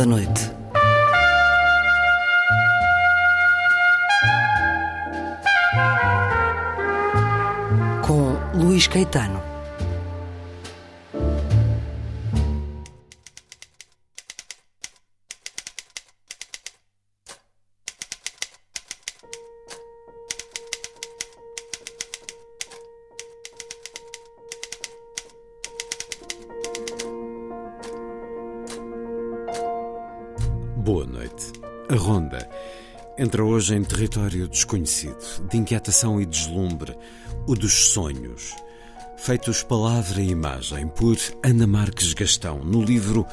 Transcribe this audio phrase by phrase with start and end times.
[0.00, 0.49] Da Noite.
[33.70, 36.96] Em território desconhecido, de inquietação e deslumbre,
[37.46, 38.54] o dos sonhos.
[39.16, 43.26] Feitos palavra e imagem por Ana Marques Gastão, no livro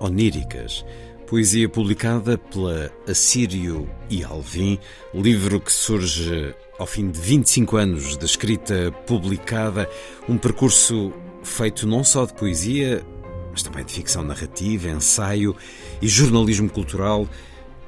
[0.00, 0.84] Oníricas,
[1.26, 4.78] poesia publicada pela Assírio e Alvim,
[5.14, 9.88] livro que surge ao fim de 25 anos de escrita publicada,
[10.28, 13.02] um percurso feito não só de poesia,
[13.50, 15.56] mas também de ficção narrativa, ensaio
[16.00, 17.28] e jornalismo cultural,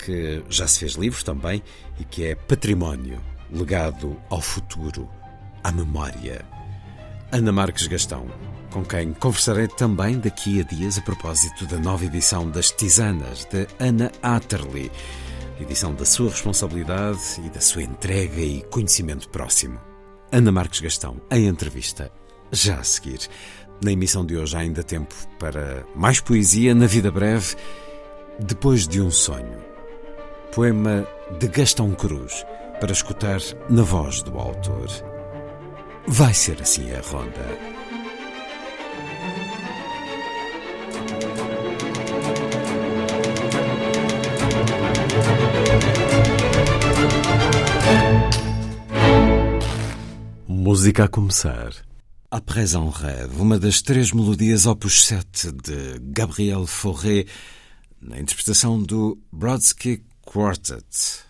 [0.04, 1.62] que já se fez livro também
[2.00, 3.20] e que é património,
[3.52, 5.08] legado ao futuro,
[5.62, 6.44] à memória.
[7.30, 8.26] Ana Marques Gastão,
[8.70, 13.68] com quem conversarei também daqui a dias a propósito da nova edição das Tisanas, de
[13.78, 14.90] Ana Atterley,
[15.60, 19.78] edição da sua responsabilidade e da sua entrega e conhecimento próximo.
[20.32, 22.10] Ana Marques Gastão, em entrevista,
[22.50, 23.20] já a seguir.
[23.82, 27.56] Na emissão de hoje há ainda tempo para mais poesia na vida breve,
[28.38, 29.58] depois de um sonho.
[30.54, 31.06] Poema
[31.38, 32.44] de Gastão Cruz,
[32.80, 34.88] para escutar na voz do autor.
[36.06, 37.58] Vai ser assim a ronda.
[50.48, 51.72] Música a começar.
[52.30, 57.26] Après un rêve, uma das três melodias opus 7 de Gabriel Fauré,
[58.00, 61.26] na interpretação do Brodsky Quartet.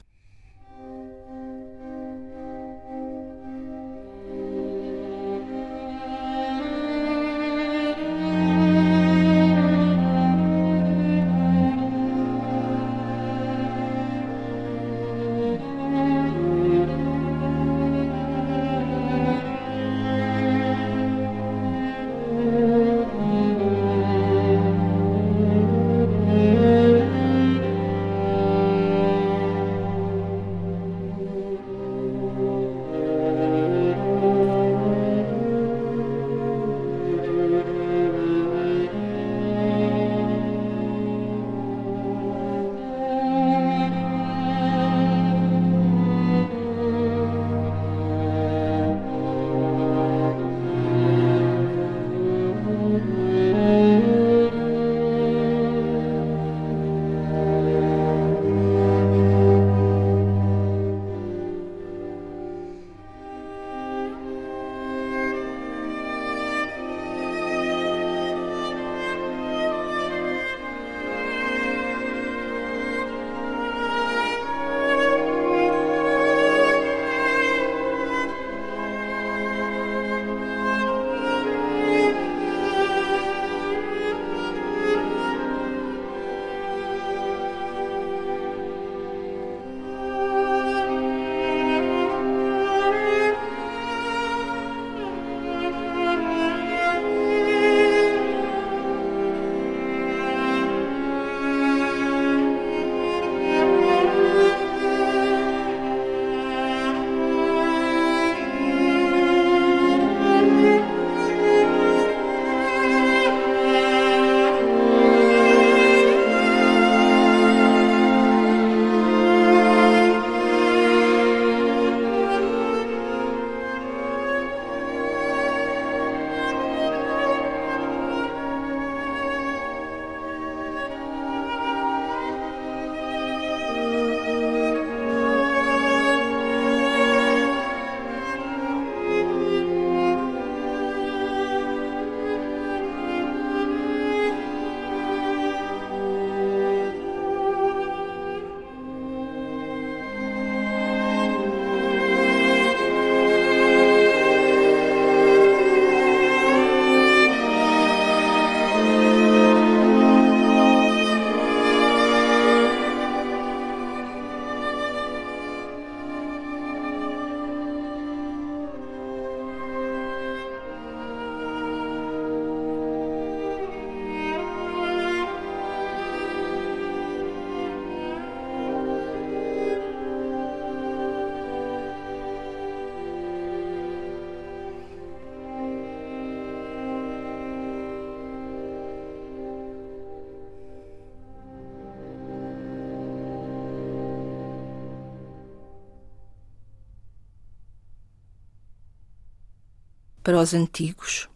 [200.31, 201.29] Para os antigos.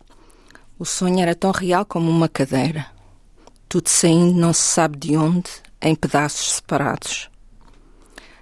[0.79, 2.87] O sonho era tão real como uma cadeira,
[3.69, 5.51] tudo saindo não se sabe de onde,
[5.83, 7.29] em pedaços separados.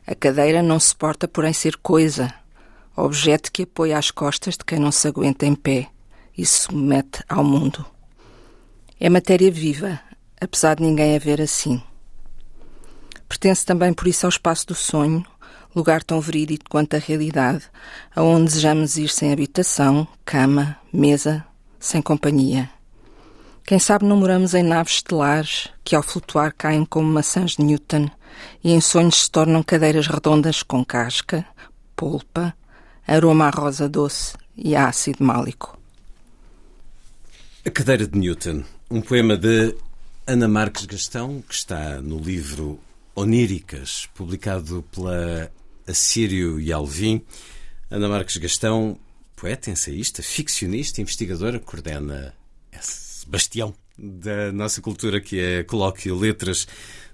[0.07, 2.35] A cadeira não se porta por em ser coisa,
[2.95, 5.89] objeto que apoia as costas de quem não se aguenta em pé
[6.37, 7.87] e se submete ao mundo.
[9.01, 10.01] É matéria viva,
[10.39, 11.83] apesar de ninguém a ver assim.
[13.27, 15.25] Pertence também por isso ao espaço do sonho,
[15.75, 17.65] lugar tão verídico quanto a realidade,
[18.15, 21.45] aonde desejamos ir sem habitação, cama, mesa,
[21.79, 22.71] sem companhia.
[23.65, 28.11] Quem sabe não moramos em naves estelares que ao flutuar caem como maçãs de Newton
[28.63, 31.47] e em sonhos se tornam cadeiras redondas com casca,
[31.95, 32.55] polpa,
[33.07, 35.79] aroma a rosa doce e a ácido málico.
[37.65, 39.75] A Cadeira de Newton, um poema de
[40.27, 42.81] Ana Marques Gastão, que está no livro
[43.15, 45.51] Oníricas, publicado pela
[45.93, 47.23] Assírio e Alvim.
[47.91, 48.99] Ana Marques Gastão,
[49.37, 52.35] poeta, ensaísta, ficcionista, investigadora, coordena
[52.73, 56.67] esse bastião da nossa cultura que é Colóquio Letras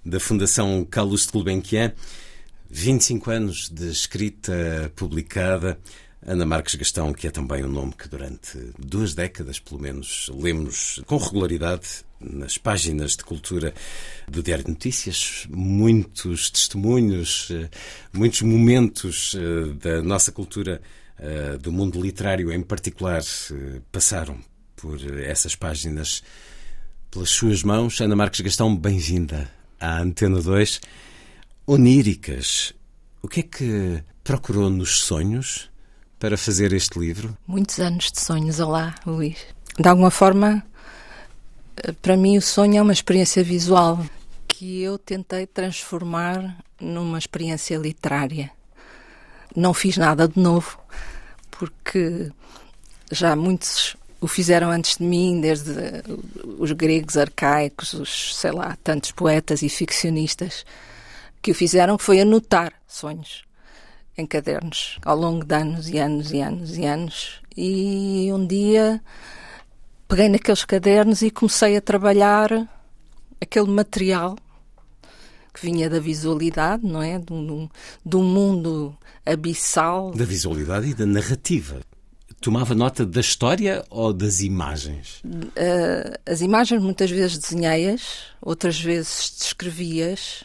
[0.04, 1.92] da Fundação Carlos de Gulbenkian.
[2.70, 5.78] 25 anos de escrita publicada.
[6.28, 11.00] Ana Marques Gastão, que é também um nome que durante duas décadas, pelo menos, lemos
[11.06, 13.72] com regularidade nas páginas de cultura
[14.28, 17.70] do Diário de Notícias, muitos testemunhos, eh,
[18.12, 20.82] muitos momentos eh, da nossa cultura,
[21.18, 23.22] eh, do mundo literário em particular,
[23.90, 24.38] passaram
[24.76, 26.22] por essas páginas
[27.10, 28.02] pelas suas mãos.
[28.02, 29.50] Ana Marques Gastão, bem-vinda
[29.80, 30.78] à Antena 2.
[31.66, 32.74] Oníricas,
[33.22, 35.70] o que é que procurou nos sonhos
[36.18, 37.36] para fazer este livro?
[37.46, 39.38] Muitos anos de sonhos, olá, Luís.
[39.78, 40.64] De alguma forma,
[42.02, 44.04] para mim, o sonho é uma experiência visual
[44.46, 48.50] que eu tentei transformar numa experiência literária.
[49.54, 50.78] Não fiz nada de novo,
[51.50, 52.30] porque
[53.10, 55.70] já muitos o fizeram antes de mim, desde
[56.58, 60.66] os gregos arcaicos, os, sei lá, tantos poetas e ficcionistas
[61.40, 63.47] que o fizeram foi anotar sonhos
[64.18, 67.40] em cadernos ao longo de anos e anos e anos e anos.
[67.56, 69.00] E um dia
[70.08, 72.68] peguei naqueles cadernos e comecei a trabalhar
[73.40, 74.36] aquele material
[75.54, 77.18] que vinha da visualidade, não é?
[77.18, 77.68] De um,
[78.04, 80.12] de um mundo abissal.
[80.12, 81.80] Da visualidade e da narrativa.
[82.40, 85.20] Tomava nota da história ou das imagens?
[85.24, 90.44] Uh, as imagens muitas vezes desenhei-as, outras vezes descrevi-as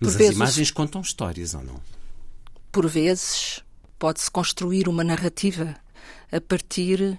[0.00, 1.80] mas as imagens contam histórias ou não?
[2.70, 3.62] Por vezes
[3.98, 5.74] pode-se construir uma narrativa
[6.30, 7.18] a partir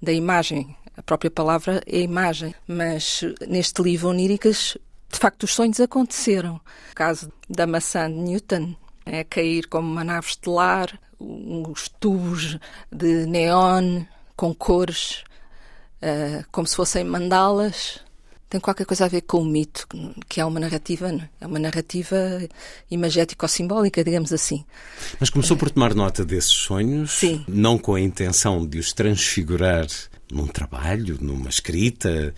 [0.00, 0.76] da imagem.
[0.96, 4.76] A própria palavra é imagem, mas neste livro Oníricas,
[5.10, 6.56] de facto, os sonhos aconteceram.
[6.90, 8.74] O caso da maçã de Newton
[9.06, 12.58] é cair como uma nave estelar, uns tubos
[12.92, 14.04] de neon
[14.36, 15.24] com cores,
[16.02, 18.00] uh, como se fossem mandalas,
[18.48, 19.86] tem qualquer coisa a ver com o mito,
[20.28, 21.28] que é uma narrativa, é?
[21.40, 22.16] é uma narrativa
[22.90, 24.64] imagético-simbólica, digamos assim.
[25.20, 27.44] Mas começou por tomar nota desses sonhos, Sim.
[27.46, 29.86] não com a intenção de os transfigurar
[30.30, 32.34] num trabalho, numa escrita,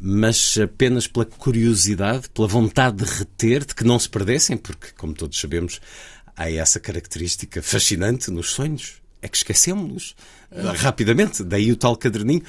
[0.00, 5.14] mas apenas pela curiosidade, pela vontade de reter, de que não se perdessem, porque, como
[5.14, 5.80] todos sabemos,
[6.36, 10.16] há essa característica fascinante nos sonhos, é que esquecemos-nos
[10.50, 10.60] é.
[10.76, 12.42] rapidamente, daí o tal caderninho.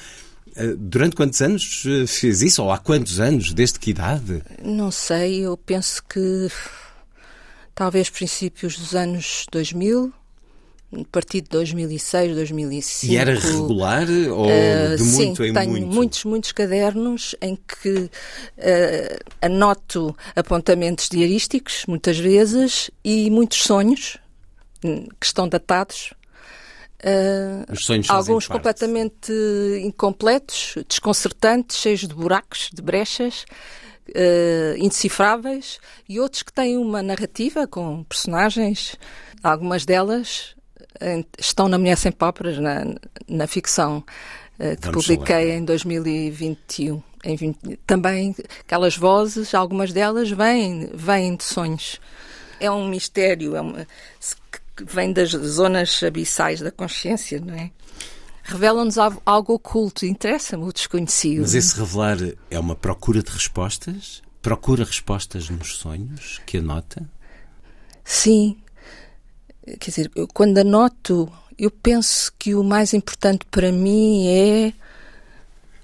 [0.56, 2.62] Eh, durante quantos anos eh, fez isso?
[2.62, 3.52] Ou há quantos anos?
[3.52, 4.42] Desde que idade?
[4.62, 6.48] Não sei, eu penso que
[7.74, 10.12] talvez princípios dos anos 2000,
[10.94, 13.12] a partir de 2006, 2005.
[13.12, 15.86] E era regular ou uh, de muito sim, em tenho muito?
[15.94, 18.10] muitos, muitos cadernos em que uh,
[19.42, 24.16] anoto apontamentos diarísticos, muitas vezes, e muitos sonhos
[24.82, 26.14] hum, que estão datados
[27.04, 27.66] Uh,
[28.08, 29.32] alguns completamente
[29.82, 33.44] incompletos, desconcertantes, cheios de buracos, de brechas,
[34.08, 38.96] uh, indecifráveis, e outros que têm uma narrativa com personagens.
[39.42, 40.56] Algumas delas
[41.00, 42.84] uh, estão na Mulher Sem Páprias, na,
[43.28, 44.02] na ficção
[44.58, 45.58] que Vamos publiquei falar.
[45.58, 47.02] em 2021.
[47.22, 52.00] Em 20, também aquelas vozes, algumas delas vêm, vêm de sonhos.
[52.58, 53.86] É um mistério, é uma,
[54.76, 57.70] que vem das zonas abissais da consciência, não é?
[58.42, 61.40] Revelam-nos algo oculto, interessa-me o desconhecido.
[61.40, 62.18] Mas esse revelar
[62.48, 64.22] é uma procura de respostas?
[64.40, 67.08] Procura respostas nos sonhos que anota?
[68.04, 68.56] Sim.
[69.80, 71.28] Quer dizer, eu, quando anoto,
[71.58, 74.72] eu penso que o mais importante para mim é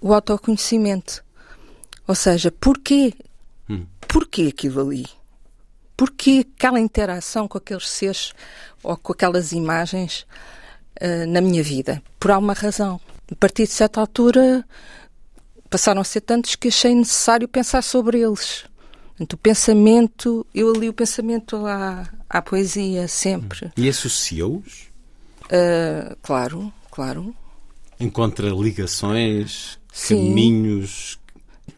[0.00, 1.24] o autoconhecimento.
[2.06, 3.12] Ou seja, porquê?
[3.68, 3.86] Hum.
[4.06, 5.06] Porquê aquilo ali?
[6.02, 8.32] Porquê aquela interação com aqueles seres
[8.82, 10.26] ou com aquelas imagens
[11.00, 13.00] uh, na minha vida, por alguma razão.
[13.30, 14.66] A partir de certa altura,
[15.70, 18.64] passaram a ser tantos que achei necessário pensar sobre eles.
[19.10, 23.70] Portanto, o pensamento, eu li o pensamento à, à poesia sempre.
[23.76, 24.90] E associou-os?
[25.44, 27.32] Uh, claro, claro.
[28.00, 30.30] Encontra ligações, Sim.
[30.30, 31.21] caminhos.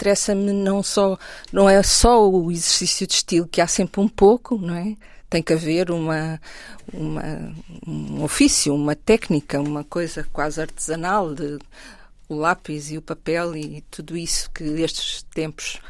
[0.04, 1.18] Interessa-me não só,
[1.50, 4.94] não é só o exercício de estilo, que há sempre um pouco, não é?
[5.30, 6.38] Tem que haver uma,
[6.92, 7.54] uma
[7.86, 11.58] um ofício, uma técnica, uma coisa quase artesanal de
[12.28, 15.80] o lápis e o papel e tudo isso que estes tempos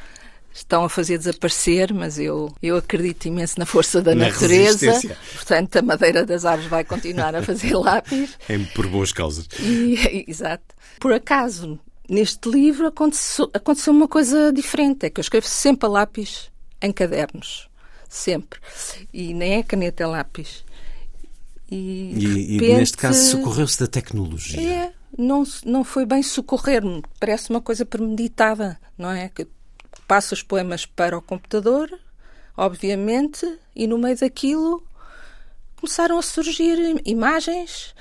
[0.52, 4.92] estão a fazer desaparecer, mas eu, eu acredito imenso na força da na natureza.
[5.34, 8.38] Portanto, a madeira das árvores vai continuar a fazer lápis.
[8.48, 9.48] É por boas causas.
[9.58, 10.72] E, exato.
[11.00, 15.06] Por acaso, neste livro aconteceu, aconteceu uma coisa diferente.
[15.06, 17.68] É que eu escrevo sempre a lápis em cadernos.
[18.08, 18.60] Sempre.
[19.12, 20.64] E nem é caneta, é lápis.
[21.70, 24.60] E, e, repente, e neste caso socorreu-se da tecnologia.
[24.60, 27.02] É, não, não foi bem socorrer-me.
[27.18, 29.28] Parece uma coisa premeditada, não é?
[29.28, 29.46] Que
[30.06, 31.90] passo os poemas para o computador,
[32.56, 34.86] obviamente, e no meio daquilo
[35.76, 37.94] começaram a surgir imagens,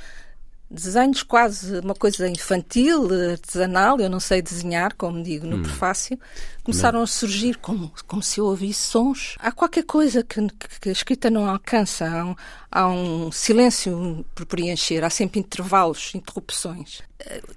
[0.73, 5.61] desenhos quase uma coisa infantil, artesanal, eu não sei desenhar, como digo no hum.
[5.61, 6.19] prefácio,
[6.63, 7.03] começaram não.
[7.03, 9.35] a surgir como, como se eu ouvisse sons.
[9.39, 10.41] Há qualquer coisa que,
[10.81, 12.35] que a escrita não alcança, há um,
[12.71, 17.01] há um silêncio por preencher, há sempre intervalos, interrupções.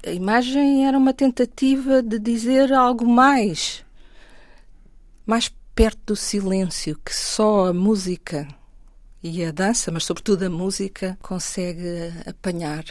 [0.05, 3.85] A, a imagem era uma tentativa de dizer algo mais
[5.25, 8.47] mais perto do silêncio que só a música
[9.23, 12.85] e a dança, mas sobretudo a música, consegue apanhar.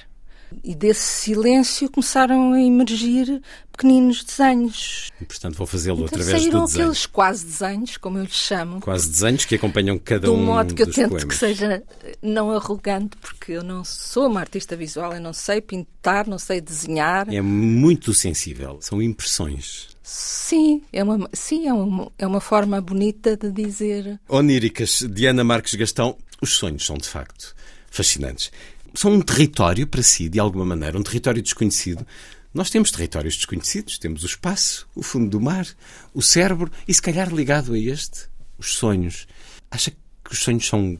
[0.64, 5.12] E desse silêncio começaram a emergir pequeninos desenhos.
[5.22, 6.84] E, portanto, vou fazê-lo então, através do desenho.
[6.84, 8.80] aqueles quase desenhos, como eu lhes chamo.
[8.80, 10.46] Quase desenhos que acompanham cada um dos poemas.
[10.46, 11.24] De um modo que eu tento poemas.
[11.26, 11.84] que seja
[12.22, 16.62] não arrogante, porque eu não sou uma artista visual, eu não sei pintar, não sei
[16.62, 17.32] desenhar.
[17.34, 19.90] É muito sensível, são impressões.
[20.02, 24.20] Sim, é uma, sim é, uma, é uma forma bonita de dizer.
[24.30, 27.56] Oníricas, Diana Marques Gastão, os sonhos são de facto
[27.96, 28.52] fascinantes.
[28.96, 32.08] São um território para si, de alguma maneira, um território desconhecido.
[32.54, 35.68] Nós temos territórios desconhecidos, temos o espaço, o fundo do mar,
[36.14, 39.28] o cérebro e, se calhar, ligado a este, os sonhos.
[39.70, 39.98] Acha que
[40.32, 40.98] os sonhos são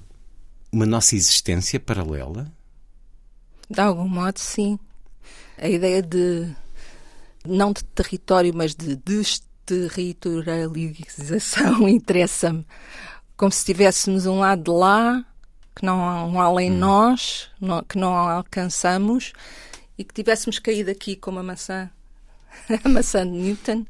[0.72, 2.52] uma nossa existência paralela?
[3.70, 4.78] De algum modo, sim.
[5.58, 6.54] A ideia de
[7.46, 12.68] não de território, mas de desterritorialização interessa-me.
[13.38, 15.24] Como se tivéssemos um lado lá,
[15.76, 16.78] que não há um além hum.
[16.78, 17.52] nós,
[17.90, 19.34] que não alcançamos,
[19.98, 21.90] e que tivéssemos caído aqui como a maçã,
[22.84, 23.86] a maçã de Newton,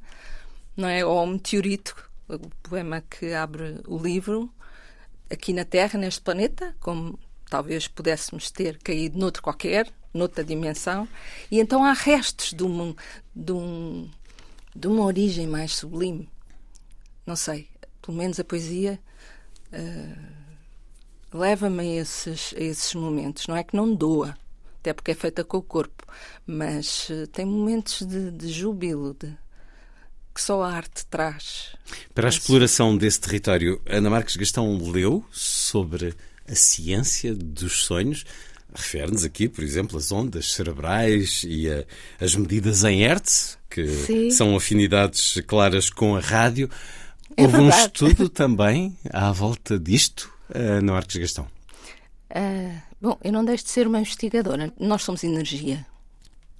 [0.75, 1.05] não é?
[1.05, 1.95] ou o meteorito,
[2.27, 4.51] o poema que abre o livro,
[5.29, 11.07] aqui na Terra, neste planeta, como talvez pudéssemos ter caído noutro qualquer, noutra dimensão,
[11.51, 12.95] e então há restos de, um,
[13.35, 14.09] de, um,
[14.75, 16.29] de uma origem mais sublime.
[17.25, 17.67] Não sei,
[18.01, 18.99] pelo menos a poesia
[19.73, 20.34] uh,
[21.35, 23.47] leva-me a esses, a esses momentos.
[23.47, 24.35] Não é que não doa,
[24.79, 26.05] até porque é feita com o corpo,
[26.47, 29.27] mas uh, tem momentos de, de júbilo, de,
[30.33, 31.75] que só a arte traz.
[32.13, 36.13] Para a exploração desse território, Ana Marques Gastão leu sobre
[36.47, 38.25] a ciência dos sonhos.
[38.73, 41.85] Refere-nos aqui, por exemplo, as ondas cerebrais e a,
[42.19, 44.31] as medidas em Hertz, que Sim.
[44.31, 46.69] são afinidades claras com a rádio.
[47.37, 47.75] É Houve verdade.
[47.75, 51.47] um estudo também à volta disto, uh, no Arcos Gastão?
[52.29, 54.73] Uh, bom, eu não deixo de ser uma investigadora.
[54.79, 55.85] Nós somos energia.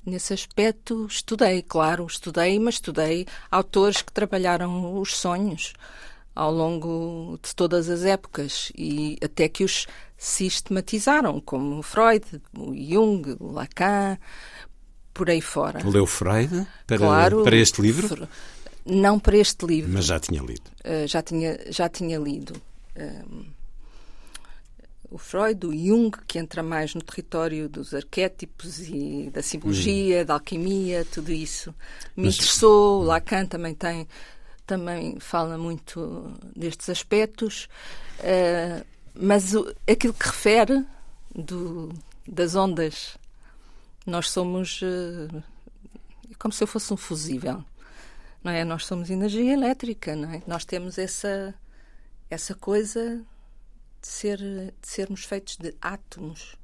[0.05, 5.73] Nesse aspecto, estudei, claro, estudei, mas estudei autores que trabalharam os sonhos
[6.35, 9.87] ao longo de todas as épocas e até que os
[10.17, 12.23] sistematizaram, como Freud,
[12.53, 14.17] Jung, Lacan,
[15.13, 15.79] por aí fora.
[15.87, 18.27] Leu Freud para, claro, para este livro?
[18.85, 19.91] Não para este livro.
[19.91, 20.69] Mas já tinha lido?
[20.83, 22.53] Uh, já, tinha, já tinha lido.
[22.95, 23.45] Um,
[25.15, 30.25] o Freud, o Jung, que entra mais no território dos arquétipos e da simbologia, uhum.
[30.25, 31.73] da alquimia, tudo isso.
[32.17, 32.35] Me Mas...
[32.35, 33.01] interessou.
[33.01, 34.05] O Lacan também tem
[34.67, 37.69] também fala muito destes aspectos,
[38.19, 40.85] uh, mas o, aquilo que refere
[41.33, 41.93] do,
[42.27, 43.17] das ondas,
[44.05, 45.43] nós somos uh,
[46.37, 47.63] como se eu fosse um fusível,
[48.43, 48.65] não é?
[48.65, 50.41] Nós somos energia elétrica, não é?
[50.45, 51.55] Nós temos essa
[52.29, 53.23] essa coisa
[54.05, 56.55] de ser de sermos feitos de átomos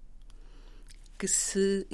[1.17, 1.87] que se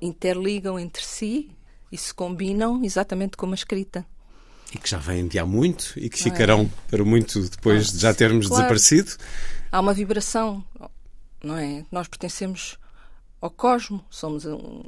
[0.00, 1.50] interligam entre si
[1.92, 4.06] e se combinam exatamente como a escrita
[4.74, 6.90] e que já vêm de há muito e que ficarão é?
[6.90, 8.62] para muito depois de já termos claro.
[8.62, 9.12] desaparecido.
[9.70, 10.64] Há uma vibração,
[11.42, 11.84] não é?
[11.92, 12.76] Nós pertencemos
[13.40, 14.82] ao cosmo, somos um,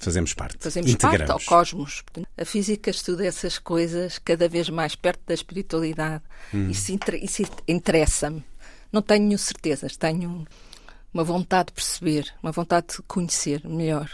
[0.00, 0.58] Fazemos parte.
[0.60, 2.02] Fazemos parte ao cosmos.
[2.36, 6.22] A física estuda essas coisas cada vez mais perto da espiritualidade.
[6.52, 6.68] Hum.
[6.68, 6.92] Isso,
[7.22, 8.44] isso interessa-me.
[8.92, 10.46] Não tenho certezas, tenho
[11.12, 14.10] uma vontade de perceber, uma vontade de conhecer melhor.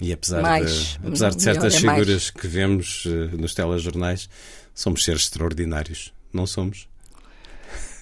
[0.00, 4.28] E apesar mais, de, apesar de certas é figuras que vemos uh, nos telejornais,
[4.74, 6.88] somos seres extraordinários, não somos?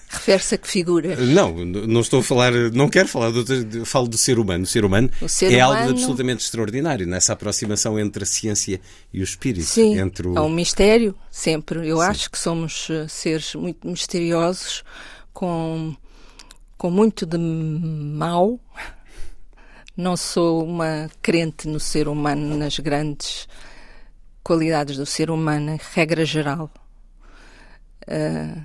[0.09, 1.15] Refere-se a que figura?
[1.15, 4.63] Não, não estou a falar, não quero falar, do, falo do ser humano.
[4.63, 5.81] O ser humano o ser é humano...
[5.81, 8.79] algo absolutamente extraordinário nessa aproximação entre a ciência
[9.11, 9.65] e o espírito.
[9.65, 10.37] Sim, entre o...
[10.37, 11.87] é um mistério, sempre.
[11.87, 12.03] Eu Sim.
[12.03, 14.83] acho que somos eh, seres muito misteriosos,
[15.33, 15.95] com,
[16.83, 18.59] com muito de mal.
[19.95, 23.47] Não sou uma crente no ser humano, nas grandes
[24.43, 26.69] qualidades do ser humano, em regra geral.
[28.01, 28.61] Uh,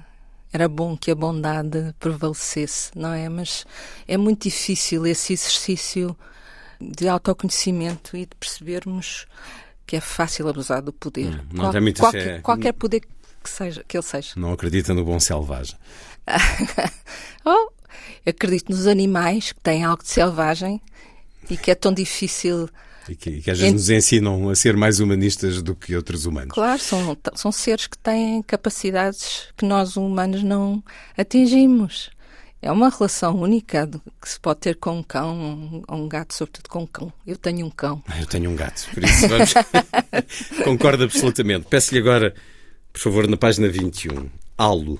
[0.52, 3.28] era bom que a bondade prevalecesse, não é?
[3.28, 3.64] Mas
[4.08, 6.16] é muito difícil esse exercício
[6.80, 9.28] de autoconhecimento e de percebermos
[9.86, 11.40] que é fácil abusar do poder.
[11.40, 12.40] Hum, não Qual, muita qualquer, fé.
[12.40, 13.00] qualquer poder
[13.44, 14.32] que seja, que ele seja.
[14.34, 15.78] Não acredita no bom selvagem.
[17.46, 17.77] oh,
[18.28, 20.80] acredito nos animais que têm algo de selvagem
[21.48, 22.68] e que é tão difícil
[23.08, 26.26] e que, e que às vezes nos ensinam a ser mais humanistas do que outros
[26.26, 26.52] humanos.
[26.52, 30.82] Claro, são, são seres que têm capacidades que nós humanos não
[31.16, 32.10] atingimos.
[32.60, 33.88] É uma relação única
[34.20, 37.12] que se pode ter com um cão ou um gato, sobretudo com um cão.
[37.26, 38.02] Eu tenho um cão.
[38.06, 39.54] Ah, eu tenho um gato, por isso vamos...
[40.64, 41.66] concordo absolutamente.
[41.70, 42.34] Peço-lhe agora,
[42.92, 44.98] por favor, na página 21, Alo,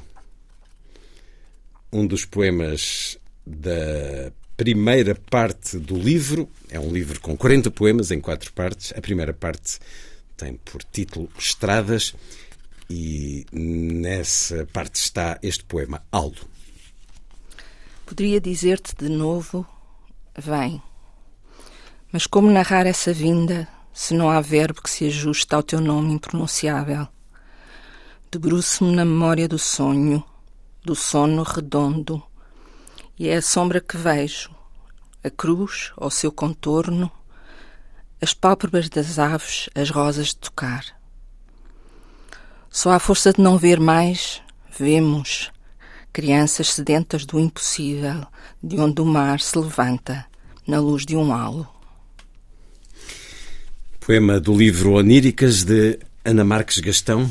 [1.92, 3.17] um dos poemas
[3.48, 6.48] da primeira parte do livro.
[6.68, 8.92] É um livro com 40 poemas em quatro partes.
[8.96, 9.78] A primeira parte
[10.36, 12.14] tem por título Estradas
[12.90, 16.42] e nessa parte está este poema Aldo.
[18.06, 19.66] Poderia dizer-te de novo:
[20.36, 20.82] Vem.
[22.10, 26.14] Mas como narrar essa vinda se não há verbo que se ajuste ao teu nome
[26.14, 27.06] impronunciável?
[28.30, 30.24] Debruço-me na memória do sonho,
[30.84, 32.22] do sono redondo,
[33.18, 34.50] e é a sombra que vejo,
[35.24, 37.10] a cruz ao seu contorno,
[38.20, 40.84] as pálpebras das aves, as rosas de tocar.
[42.70, 44.40] Só à força de não ver mais,
[44.78, 45.50] vemos
[46.12, 48.26] crianças sedentas do impossível,
[48.62, 50.26] de onde o mar se levanta
[50.66, 51.66] na luz de um halo.
[54.00, 57.30] Poema do livro Oníricas de Ana Marques Gastão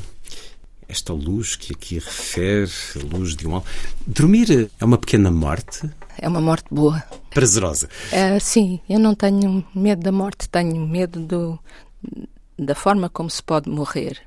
[0.88, 3.62] esta luz que aqui refere, a luz de um
[4.06, 5.90] Dormir é uma pequena morte?
[6.18, 7.04] É uma morte boa.
[7.32, 7.90] Prazerosa?
[8.12, 11.60] É, sim, eu não tenho medo da morte, tenho medo do,
[12.58, 14.22] da forma como se pode morrer.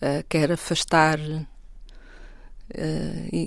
[0.00, 1.44] Uh, quero afastar uh,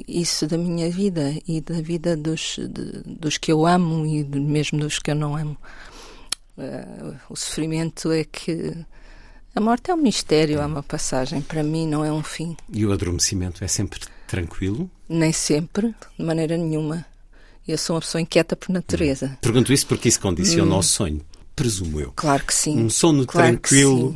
[0.07, 4.79] isso da minha vida e da vida dos, de, dos que eu amo e mesmo
[4.79, 5.57] dos que eu não amo.
[6.57, 8.75] Uh, o sofrimento é que
[9.57, 11.41] a morte é um mistério, é uma passagem.
[11.41, 12.55] Para mim, não é um fim.
[12.71, 14.87] E o adormecimento é sempre tranquilo?
[15.09, 17.03] Nem sempre, de maneira nenhuma.
[17.67, 19.25] Eu sou uma pessoa inquieta por natureza.
[19.25, 19.37] Hum.
[19.41, 20.77] Pergunto isso porque isso condiciona hum.
[20.77, 21.21] o sonho,
[21.55, 22.13] presumo eu.
[22.15, 22.77] Claro que sim.
[22.77, 24.15] Um sono claro tranquilo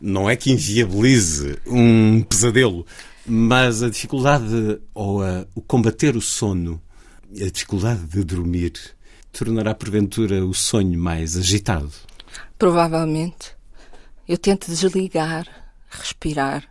[0.00, 2.84] não é que inviabilize um pesadelo,
[3.24, 6.82] mas a dificuldade ou a, o combater o sono,
[7.40, 8.72] a dificuldade de dormir,
[9.30, 11.92] tornará porventura o sonho mais agitado.
[12.58, 13.59] Provavelmente.
[14.30, 15.44] Eu tento desligar,
[15.90, 16.62] respirar.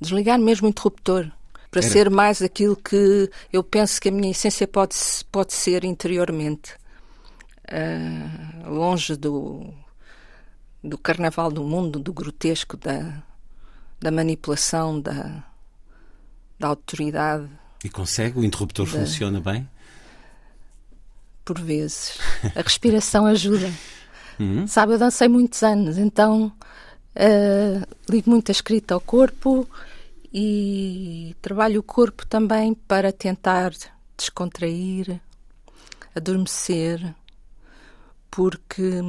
[0.00, 1.30] Desligar mesmo o interruptor.
[1.70, 1.92] Para Era.
[1.92, 4.96] ser mais aquilo que eu penso que a minha essência pode,
[5.30, 6.72] pode ser interiormente.
[7.70, 9.70] Uh, longe do,
[10.82, 13.22] do carnaval do mundo, do grotesco, da,
[14.00, 15.44] da manipulação, da,
[16.58, 17.50] da autoridade.
[17.84, 18.38] E consegue?
[18.38, 18.92] O interruptor da...
[18.92, 19.68] funciona bem?
[21.44, 22.18] Por vezes.
[22.56, 23.70] A respiração ajuda.
[24.40, 24.66] Uhum.
[24.66, 26.50] Sabe, eu dancei muitos anos, então
[27.14, 29.68] uh, ligo muito a escrita ao corpo
[30.32, 33.70] e trabalho o corpo também para tentar
[34.16, 35.20] descontrair,
[36.14, 37.14] adormecer,
[38.30, 39.02] porque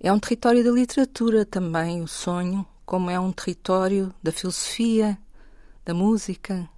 [0.00, 5.16] é um território da literatura também, o sonho, como é um território da filosofia,
[5.82, 6.68] da música,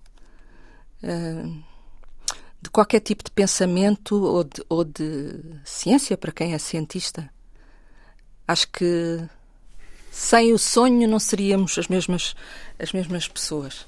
[1.03, 1.63] uh,
[2.63, 7.29] de qualquer tipo de pensamento ou de, ou de ciência, para quem é cientista.
[8.51, 9.23] Acho que
[10.11, 12.35] sem o sonho não seríamos as mesmas,
[12.81, 13.87] as mesmas pessoas.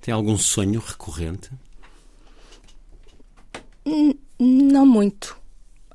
[0.00, 1.50] Tem algum sonho recorrente?
[3.84, 5.36] N não muito.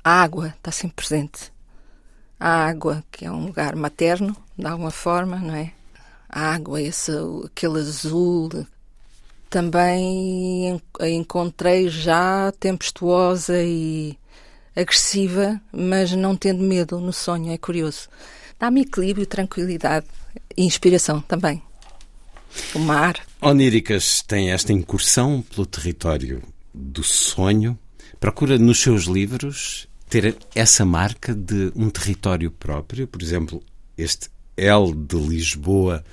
[0.04, 1.50] A água está sempre presente.
[2.38, 5.72] A água, que é um lugar materno, de alguma forma, não é?
[6.28, 7.12] A água, esse,
[7.46, 8.66] aquele azul.
[9.48, 14.18] Também a encontrei já tempestuosa e
[14.74, 18.08] agressiva, mas não tendo medo no sonho, é curioso.
[18.58, 20.06] Dá-me equilíbrio, tranquilidade
[20.56, 21.62] e inspiração também.
[22.74, 23.20] O mar.
[23.40, 27.78] Oníricas tem esta incursão pelo território do sonho.
[28.20, 33.62] Procura nos seus livros ter essa marca de um território próprio, por exemplo,
[33.96, 36.04] este L de Lisboa,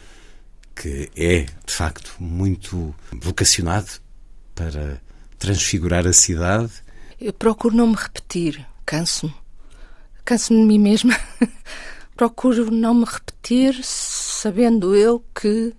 [0.75, 3.89] que é de facto muito vocacionado
[4.55, 5.01] para
[5.37, 6.71] transfigurar a cidade.
[7.19, 9.33] Eu procuro não me repetir, canso-me.
[10.23, 11.17] Canso-me de mim mesma.
[12.15, 15.73] procuro não me repetir, sabendo eu que.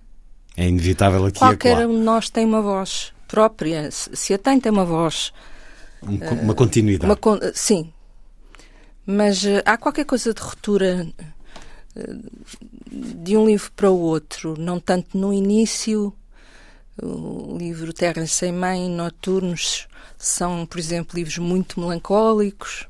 [0.57, 3.89] É inevitável aqui Qualquer um de nós tem uma voz própria.
[3.91, 5.31] Se a tem, tem uma voz.
[6.03, 7.11] Um, uma continuidade.
[7.11, 7.91] Uma, sim.
[9.05, 11.07] Mas uh, há qualquer coisa de ruptura
[11.95, 12.31] uh,
[12.91, 16.13] de um livro para o outro, não tanto no início.
[17.01, 22.87] O livro Terra Sem Mãe, Noturnos, são, por exemplo, livros muito melancólicos.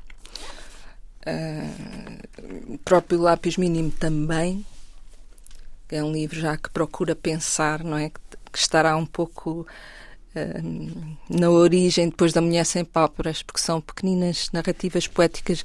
[1.26, 4.64] Uh, o próprio Lápis Mínimo também.
[5.88, 8.08] É um livro já que procura pensar, não é?
[8.08, 8.20] Que,
[8.52, 9.66] que estará um pouco
[10.34, 15.64] uh, na origem depois da Mulher Sem Pálpebras, porque são pequeninas narrativas poéticas.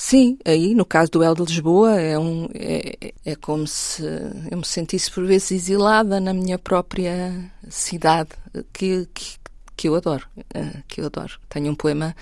[0.00, 4.02] Sim, aí no caso do El de Lisboa é, um, é, é como se
[4.48, 8.30] eu me sentisse por vezes exilada na minha própria cidade,
[8.72, 9.36] que, que,
[9.76, 11.32] que eu adoro, uh, que eu adoro.
[11.48, 12.14] Tenho um poema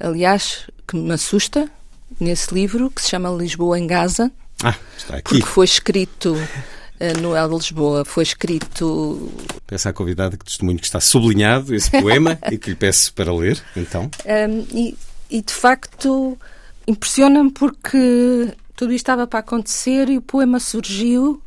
[0.00, 1.70] aliás, que me assusta
[2.18, 4.30] nesse livro, que se chama Lisboa em Gaza.
[4.62, 5.40] Ah, está aqui.
[5.40, 9.30] Porque foi escrito uh, no El de Lisboa, foi escrito.
[9.66, 13.32] Peço à convidada que testemunho que está sublinhado esse poema e que lhe peço para
[13.32, 14.10] ler, então.
[14.24, 14.96] Um, e,
[15.30, 16.38] e de facto
[16.86, 21.42] impressiona-me porque tudo isto estava para acontecer e o poema surgiu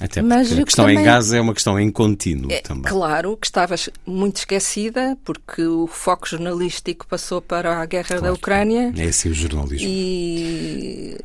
[0.00, 1.00] até Mas a questão também...
[1.00, 2.84] em Gaza é uma questão em contínuo é, também.
[2.84, 3.74] Claro, que estava
[4.06, 8.22] muito esquecida, porque o foco jornalístico passou para a guerra claro.
[8.22, 8.92] da Ucrânia.
[8.96, 9.88] É assim o jornalismo.
[9.90, 11.16] E...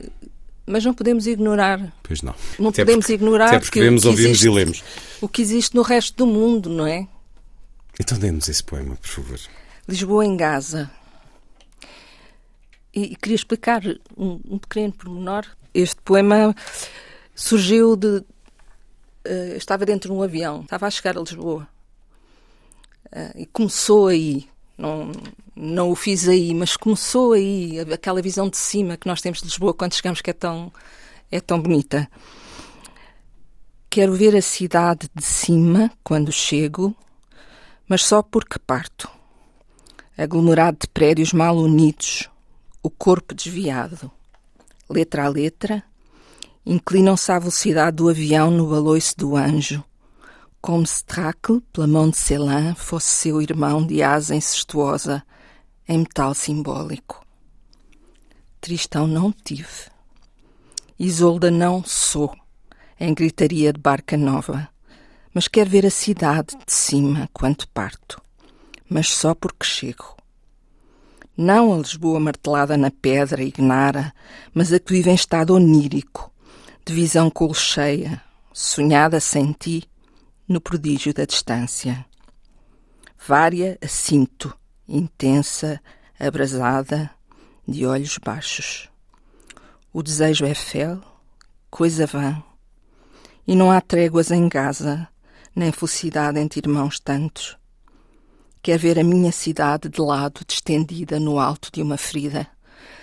[0.65, 1.93] Mas não podemos ignorar.
[2.01, 2.33] Pois não.
[2.57, 3.47] Não até podemos porque, ignorar.
[3.47, 4.83] Até porque vemos, ouvimos existe, e lemos.
[5.21, 7.07] O que existe no resto do mundo, não é?
[7.99, 9.39] Então dê-nos esse poema, por favor.
[9.87, 10.89] Lisboa em Gaza.
[12.93, 13.81] E, queria explicar
[14.15, 15.45] um, um pequeno pormenor.
[15.73, 16.55] Este poema
[17.33, 18.23] surgiu de, uh,
[19.57, 21.67] estava dentro de um avião, estava a chegar a Lisboa.
[23.07, 24.47] Uh, e começou aí.
[24.77, 25.11] Não,
[25.55, 29.45] não o fiz aí, mas começou aí aquela visão de cima que nós temos de
[29.45, 30.71] Lisboa quando chegamos, que é tão,
[31.31, 32.09] é tão bonita.
[33.89, 36.95] Quero ver a cidade de cima quando chego,
[37.87, 39.07] mas só porque parto.
[40.17, 42.29] Aglomerado de prédios mal unidos,
[42.83, 44.11] o corpo desviado.
[44.89, 45.83] Letra a letra,
[46.65, 49.83] Inclinam-se à velocidade do avião no baloiço do anjo,
[50.61, 55.25] como se Tracle, pela mão de Celan, fosse seu irmão de asa incestuosa,
[55.85, 57.21] em metal simbólico.
[58.61, 59.91] Tristão não tive.
[60.97, 62.33] Isolda não sou,
[62.97, 64.69] em gritaria de barca nova,
[65.33, 68.21] mas quero ver a cidade de cima quando parto,
[68.89, 70.15] mas só porque chego.
[71.35, 74.13] Não a Lisboa martelada na pedra ignara,
[74.53, 76.31] mas a que vive em estado onírico,
[76.85, 78.21] de visão colcheia,
[78.53, 79.83] sonhada sem ti,
[80.47, 82.05] no prodígio da distância.
[83.27, 84.55] Vária a cinto,
[84.87, 85.81] intensa,
[86.19, 87.09] abrasada,
[87.67, 88.89] de olhos baixos.
[89.91, 91.01] O desejo é fel,
[91.69, 92.43] coisa vã,
[93.47, 95.07] e não há tréguas em Gaza,
[95.55, 97.57] nem felicidade entre irmãos tantos.
[98.63, 102.47] Quer ver a minha cidade de lado, distendida no alto de uma ferida,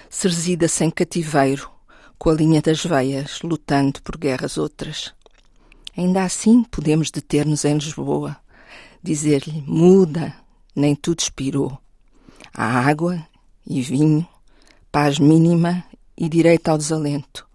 [0.08, 1.70] serzida sem cativeiro,
[2.18, 5.12] com a linha das veias, lutando por guerras outras.
[5.94, 8.38] Ainda assim podemos deter-nos em Lisboa,
[9.02, 10.34] dizer-lhe: muda,
[10.74, 11.78] nem tudo expirou.
[12.54, 13.22] Há água
[13.66, 14.26] e vinho,
[14.90, 15.84] paz mínima
[16.16, 17.46] e direito ao desalento.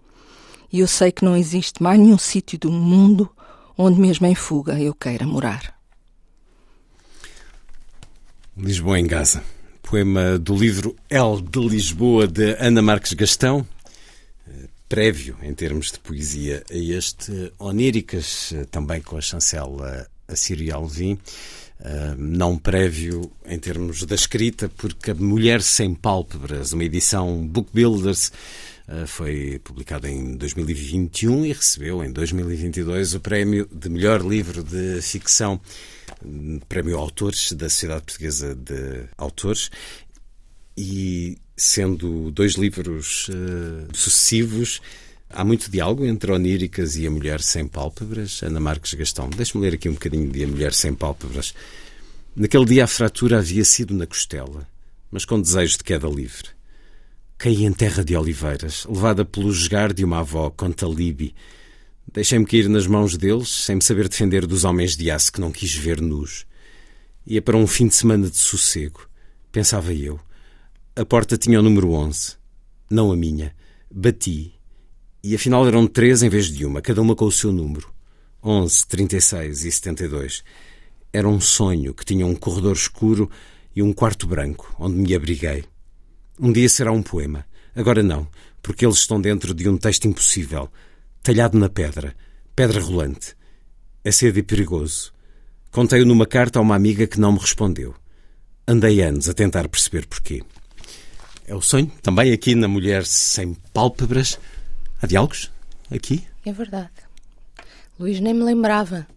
[0.72, 3.28] E eu sei que não existe mais nenhum sítio do mundo
[3.76, 5.75] onde, mesmo em fuga, eu queira morar.
[8.58, 9.44] Lisboa em Gaza.
[9.84, 13.68] Poema do livro El de Lisboa, de Ana Marques Gastão,
[14.88, 17.52] prévio em termos de poesia a este.
[17.60, 21.20] Oníricas, eh, também com a chancela Assírio Alvim,
[21.78, 27.70] Uh, não prévio em termos da escrita, porque A Mulher Sem Pálpebras, uma edição Book
[27.74, 28.32] Builders,
[28.88, 35.02] uh, foi publicada em 2021 e recebeu em 2022 o prémio de melhor livro de
[35.02, 35.60] ficção,
[36.68, 39.70] prémio Autores da Sociedade Portuguesa de Autores.
[40.78, 44.82] E sendo dois livros uh, sucessivos,
[45.30, 48.42] há muito diálogo entre Oníricas e A Mulher Sem Pálpebras.
[48.44, 51.54] Ana Marques Gastão, deixe-me ler aqui um bocadinho de A Mulher Sem Pálpebras.
[52.36, 54.68] Naquele dia a fratura havia sido na costela,
[55.10, 56.50] mas com desejo de queda livre.
[57.38, 61.34] Caí em terra de oliveiras, levada pelo jogar de uma avó com talibi.
[62.12, 65.52] Deixei-me cair nas mãos deles, sem me saber defender dos homens de aço que não
[65.52, 66.46] quis ver nus.
[67.26, 69.08] Ia para um fim de semana de sossego,
[69.52, 70.20] pensava eu.
[70.96, 72.36] A porta tinha o número 11,
[72.90, 73.54] não a minha.
[73.92, 74.54] Bati,
[75.24, 77.92] e afinal eram três em vez de uma, cada uma com o seu número.
[78.44, 80.44] 11, 36 e 72.
[81.12, 83.30] Era um sonho que tinha um corredor escuro
[83.76, 85.64] e um quarto branco, onde me abriguei.
[86.40, 87.46] Um dia será um poema.
[87.76, 88.28] Agora não,
[88.62, 90.70] porque eles estão dentro de um texto impossível,
[91.26, 92.16] talhado na pedra,
[92.56, 93.36] pedra rolante.
[94.04, 95.12] É cedo e perigoso.
[95.72, 97.96] Contei-o numa carta a uma amiga que não me respondeu.
[98.68, 100.44] Andei anos a tentar perceber porquê.
[101.48, 104.40] É o sonho, também aqui na Mulher Sem Pálpebras.
[105.02, 105.52] Há diálogos?
[105.90, 106.28] Aqui?
[106.46, 106.92] É verdade.
[108.00, 109.08] Luís nem me lembrava.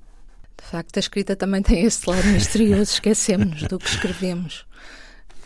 [0.57, 4.67] De facto, a escrita também tem esse lado misterioso, esquecemos do que escrevemos.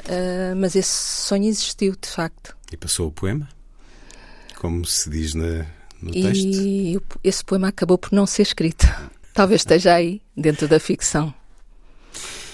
[0.04, 2.56] Uh, mas esse sonho existiu, de facto.
[2.70, 3.48] E passou o poema?
[4.60, 5.66] Como se diz na,
[6.02, 6.44] no e texto?
[6.44, 8.86] E esse poema acabou por não ser escrito.
[9.32, 11.32] Talvez esteja aí, dentro da ficção.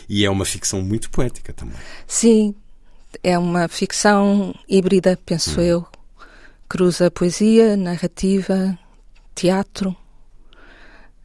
[0.08, 1.76] E é uma ficção muito poética também.
[2.06, 2.54] Sim,
[3.22, 5.64] é uma ficção híbrida, penso hum.
[5.64, 5.86] eu.
[6.68, 8.78] Cruza poesia, narrativa,
[9.34, 9.96] teatro.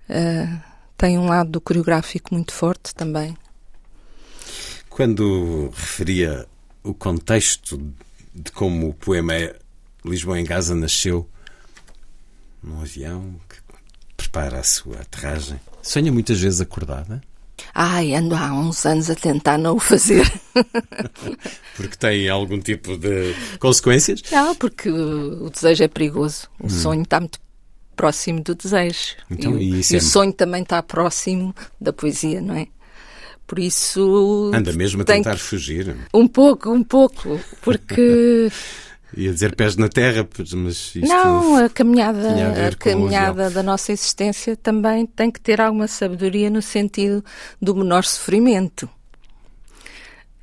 [0.10, 0.62] Uh,
[0.98, 3.38] tem um lado coreográfico muito forte também.
[4.90, 6.48] Quando referia
[6.84, 7.78] o contexto
[8.34, 9.56] de como o poema é
[10.06, 11.28] Lisboa em Gaza nasceu
[12.64, 13.58] num avião que
[14.16, 17.22] prepara a sua aterragem, sonha muitas vezes acordada?
[17.74, 20.32] Ai, ando há uns anos a tentar não o fazer.
[21.76, 24.22] porque tem algum tipo de consequências?
[24.32, 26.48] Não, porque o desejo é perigoso.
[26.60, 26.70] O hum.
[26.70, 27.40] sonho está muito
[27.96, 29.16] próximo do desejo.
[29.30, 29.98] Então, e, e, e é...
[29.98, 32.68] o sonho também está próximo da poesia, não é?
[33.46, 34.52] Por isso.
[34.54, 35.42] Anda mesmo a tentar que...
[35.42, 35.96] fugir.
[36.14, 37.40] Um pouco, um pouco.
[37.62, 38.52] Porque.
[39.16, 43.92] Ia dizer pés na terra, mas isto Não, a caminhada, a, a caminhada da nossa
[43.92, 47.24] existência também tem que ter alguma sabedoria no sentido
[47.62, 48.90] do menor sofrimento.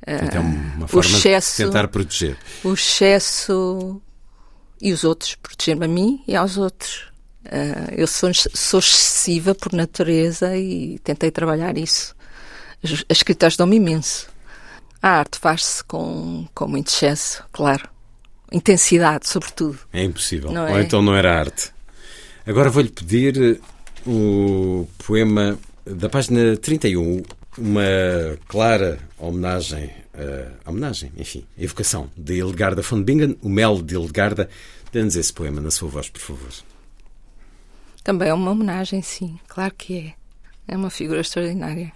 [0.05, 2.37] É uma forma excesso, de tentar proteger.
[2.63, 4.01] O excesso
[4.81, 7.11] e os outros, proteger-me a mim e aos outros.
[7.45, 12.15] Uh, eu sou, sou excessiva por natureza e tentei trabalhar isso.
[12.83, 14.27] As escritas dão-me imenso.
[15.01, 17.90] A arte faz-se com, com muito excesso, claro
[18.51, 19.79] intensidade, sobretudo.
[19.93, 20.51] É impossível.
[20.51, 20.81] Não Ou é?
[20.81, 21.71] então não era arte.
[22.45, 23.61] Agora vou-lhe pedir
[24.05, 27.23] o poema da página 31,
[27.57, 27.81] uma
[28.47, 34.49] clara homenagem, uh, homenagem, enfim, evocação de Hildegarda von Bingen, o Mel de Hildegarda.
[34.91, 36.49] Dê-nos esse poema na sua voz, por favor.
[38.03, 40.13] Também é uma homenagem, sim, claro que é.
[40.67, 41.91] É uma figura extraordinária.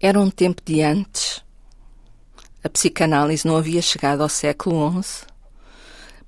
[0.00, 1.42] Era um tempo de antes
[2.62, 5.26] a psicanálise não havia chegado ao século XI,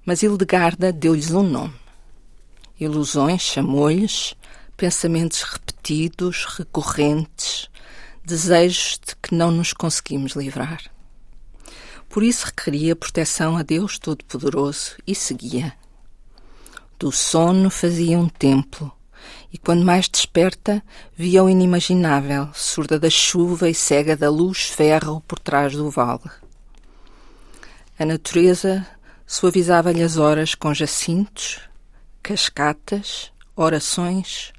[0.04, 1.74] mas Hildegarda deu-lhes um nome.
[2.80, 4.34] Ilusões chamou-lhes,
[4.76, 7.68] pensamentos repetidos, recorrentes,
[8.24, 10.82] desejos de que não nos conseguimos livrar.
[12.08, 15.74] Por isso requeria proteção a Deus Todo-Poderoso e seguia.
[16.98, 18.92] Do sono fazia um templo,
[19.52, 20.82] e quando mais desperta,
[21.14, 26.30] via o inimaginável, surda da chuva e cega da luz ferro por trás do vale.
[27.98, 28.86] A natureza
[29.26, 31.60] suavizava-lhe as horas com jacintos,
[32.22, 34.52] cascatas, orações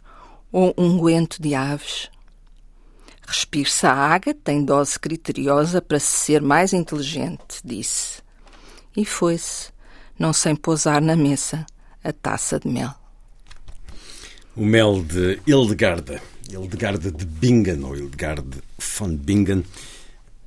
[0.51, 2.11] ou unguento de aves.
[3.25, 8.21] Respire-se a água tem dose criteriosa para se ser mais inteligente, disse.
[8.95, 9.71] E foi-se,
[10.19, 11.65] não sem pousar na mesa
[12.03, 13.02] a taça de mel.
[14.55, 19.63] O mel de Hildegarda, Hildegarda de Bingen, ou Hildegarda von Bingen,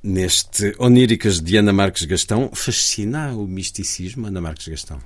[0.01, 2.49] neste Oníricas de Ana Marques Gastão.
[2.53, 4.99] Fascina o misticismo, Ana Marques Gastão?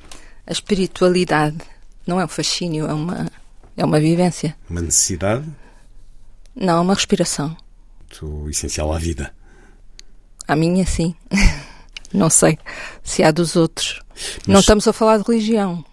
[0.46, 1.58] A espiritualidade
[2.06, 3.28] não é um fascínio, é uma,
[3.76, 4.56] é uma vivência.
[4.70, 5.50] Uma necessidade?
[6.56, 7.58] Não, é uma respiração.
[8.22, 9.34] Muito essencial à vida.
[10.48, 11.16] A minha, sim.
[12.14, 12.60] não sei
[13.04, 14.00] se há dos outros.
[14.14, 14.48] Mas...
[14.48, 15.84] Não estamos a falar de religião.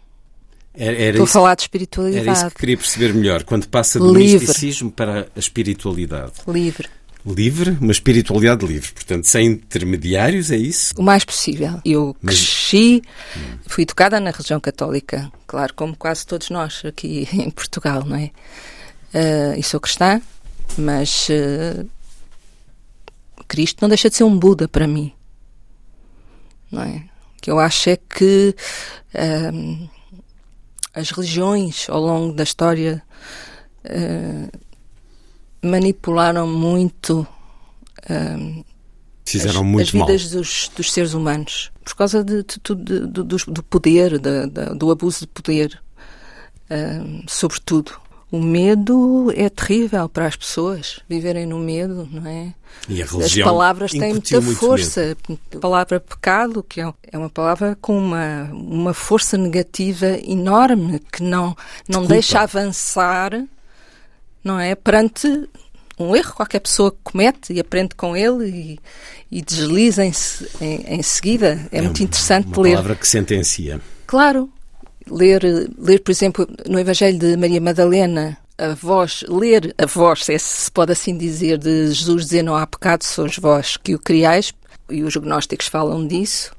[0.74, 2.28] Era, era Estou isso, a falar de espiritualidade.
[2.28, 4.46] Era isso que queria perceber melhor, quando passa do livre.
[4.46, 6.33] misticismo para a espiritualidade.
[6.46, 6.88] Livre.
[7.26, 10.94] Livre, uma espiritualidade livre, portanto, sem intermediários, é isso?
[10.96, 11.81] O mais possível.
[11.85, 12.37] Eu Mas...
[12.37, 13.02] cresci,
[13.66, 18.31] fui educada na religião católica, claro, como quase todos nós aqui em Portugal, não é?
[19.12, 20.22] Uh, e sou cristã,
[20.76, 21.88] mas uh,
[23.48, 25.12] Cristo não deixa de ser um Buda para mim,
[26.70, 27.04] não é?
[27.37, 28.54] O que eu acho é que.
[29.14, 29.97] Uh,
[30.98, 33.02] as religiões ao longo da história
[33.84, 34.58] uh,
[35.62, 37.26] manipularam muito
[38.11, 38.64] uh,
[39.24, 43.24] Fizeram as, muito as vidas dos, dos, seres humanos por causa de, de, de, do,
[43.24, 45.80] do, poder, do abuso de poder,
[46.70, 47.92] uh, sobretudo.
[48.31, 52.53] O medo é terrível para as pessoas viverem no medo, não é?
[52.87, 55.17] E a religião As palavras têm muita força.
[55.55, 61.23] A palavra pecado, que é, é uma palavra com uma, uma força negativa enorme que
[61.23, 61.57] não,
[61.88, 63.33] não de deixa avançar,
[64.45, 64.75] não é?
[64.75, 65.49] Perante
[65.99, 68.79] um erro qualquer pessoa comete e aprende com ele
[69.31, 70.12] e, e desliza em,
[70.61, 71.67] em, em seguida.
[71.73, 72.71] É, é muito interessante uma ler.
[72.71, 73.81] Uma palavra que sentencia.
[74.07, 74.53] Claro.
[75.11, 75.42] Ler,
[75.79, 80.92] ler, por exemplo, no Evangelho de Maria Madalena, a voz, ler a voz, se pode
[80.92, 84.53] assim dizer, de Jesus dizer não há pecado, sois vós que o criais,
[84.90, 86.53] e os gnósticos falam disso,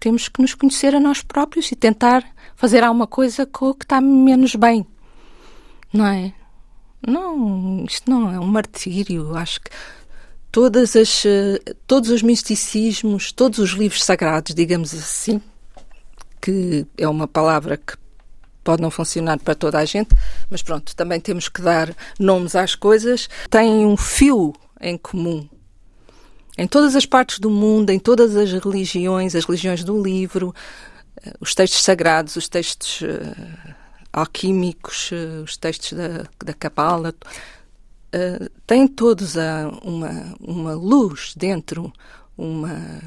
[0.00, 3.84] temos que nos conhecer a nós próprios e tentar fazer alguma coisa com o que
[3.84, 4.86] está menos bem.
[5.92, 6.32] Não é?
[7.06, 9.36] Não, isto não é um martírio.
[9.36, 9.70] Acho que
[10.50, 15.40] todas as, eh, todos os misticismos, todos os livros sagrados, digamos assim,
[16.40, 17.94] que é uma palavra que
[18.66, 20.10] pode não funcionar para toda a gente,
[20.50, 25.48] mas pronto, também temos que dar nomes às coisas, têm um fio em comum.
[26.58, 30.54] Em todas as partes do mundo, em todas as religiões, as religiões do livro,
[31.22, 33.74] eh, os textos sagrados, os textos uh,
[34.12, 41.92] alquímicos, uh, os textos da, da Cabala, uh, têm todos a, uma, uma luz dentro,
[42.38, 43.00] uma,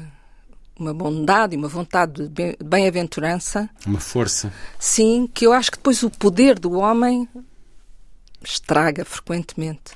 [0.80, 3.68] uma bondade e uma vontade de bem-aventurança.
[3.86, 4.52] Uma força.
[4.78, 7.28] Sim, que eu acho que depois o poder do homem
[8.42, 9.92] estraga frequentemente,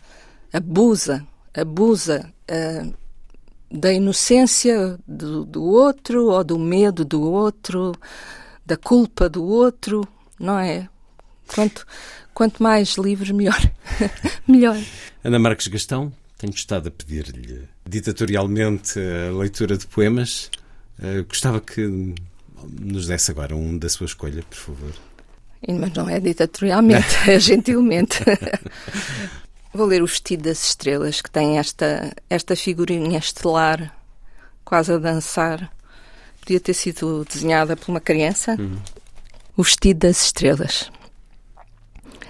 [0.52, 2.94] abusa, abusa uh,
[3.70, 7.92] da inocência do, do outro ou do medo do outro,
[8.64, 10.06] da culpa do outro,
[10.38, 10.88] não é?
[11.46, 11.86] Quanto,
[12.32, 13.60] quanto mais livros, melhor.
[14.46, 14.78] melhor.
[15.22, 20.50] Ana Marques Gastão, tenho estado a pedir-lhe ditatorialmente a leitura de poemas.
[20.98, 22.14] Uh, gostava que
[22.80, 24.92] nos desse agora um da sua escolha, por favor.
[25.66, 28.20] Mas não é ditatorialmente, é gentilmente.
[29.72, 33.96] Vou ler O Vestido das Estrelas, que tem esta, esta figurinha estelar,
[34.64, 35.72] quase a dançar.
[36.40, 38.54] Podia ter sido desenhada por uma criança.
[38.58, 38.78] Uhum.
[39.56, 40.90] O Vestido das Estrelas.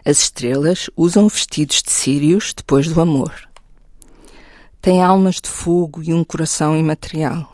[0.07, 3.33] As estrelas usam vestidos de sírios depois do amor.
[4.83, 7.54] Têm almas de fogo e um coração imaterial.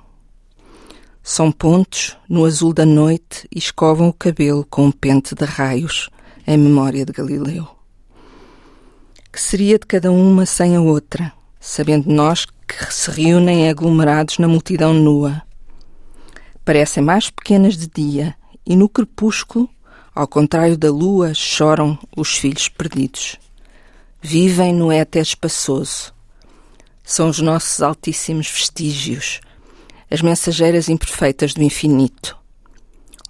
[1.22, 6.10] São pontos no azul da noite e escovam o cabelo com um pente de raios
[6.46, 7.68] em memória de Galileu.
[9.32, 14.48] Que seria de cada uma sem a outra, sabendo nós que se reúnem aglomerados na
[14.48, 15.42] multidão nua?
[16.64, 18.34] Parecem mais pequenas de dia
[18.66, 19.68] e no crepúsculo
[20.14, 23.36] ao contrário da lua, choram os filhos perdidos.
[24.20, 26.12] Vivem no éter espaçoso.
[27.04, 29.40] São os nossos altíssimos vestígios,
[30.10, 32.36] as mensageiras imperfeitas do infinito.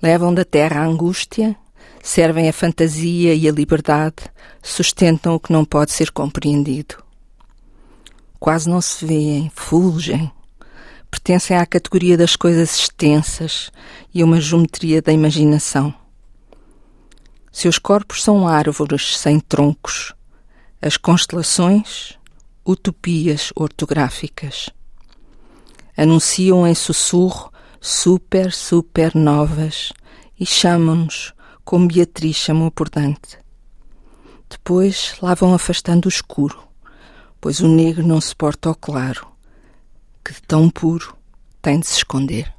[0.02, 1.54] Levam da terra a angústia,
[2.02, 4.16] servem a fantasia e a liberdade,
[4.62, 7.02] sustentam o que não pode ser compreendido.
[8.38, 10.33] Quase não se veem, fulgem.
[11.10, 13.70] Pertencem à categoria das coisas extensas
[14.14, 15.92] e a uma geometria da imaginação.
[17.52, 20.14] Seus corpos são árvores sem troncos,
[20.81, 22.16] as constelações,
[22.64, 24.70] utopias ortográficas.
[26.01, 29.92] Anunciam em sussurro super, super novas
[30.38, 33.37] e chamam-nos como Beatriz chamou por Dante.
[34.48, 36.59] Depois lá vão afastando o escuro,
[37.38, 39.27] pois o negro não se porta ao claro,
[40.25, 41.15] que de tão puro
[41.61, 42.51] tem de se esconder.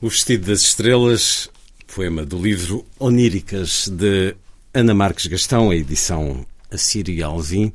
[0.00, 1.50] O vestido das estrelas
[1.94, 4.34] poema do livro Oníricas de
[4.72, 7.70] Ana Marques Gastão, a edição Assírio Alvim.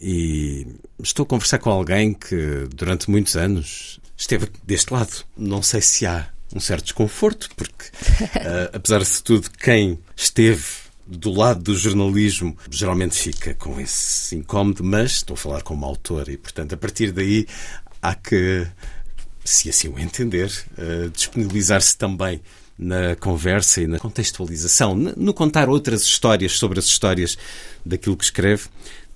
[0.00, 0.66] E
[1.02, 5.24] estou a conversar com alguém que durante muitos anos esteve deste lado.
[5.36, 10.64] Não sei se há um certo desconforto, porque, uh, apesar de tudo, quem esteve
[11.06, 16.28] do lado do jornalismo geralmente fica com esse incómodo, mas estou a falar como autor
[16.28, 17.46] e, portanto, a partir daí
[18.02, 18.66] há que,
[19.44, 22.40] se assim o entender, uh, disponibilizar-se também
[22.78, 27.38] na conversa e na contextualização, no contar outras histórias sobre as histórias
[27.84, 28.64] daquilo que escreve.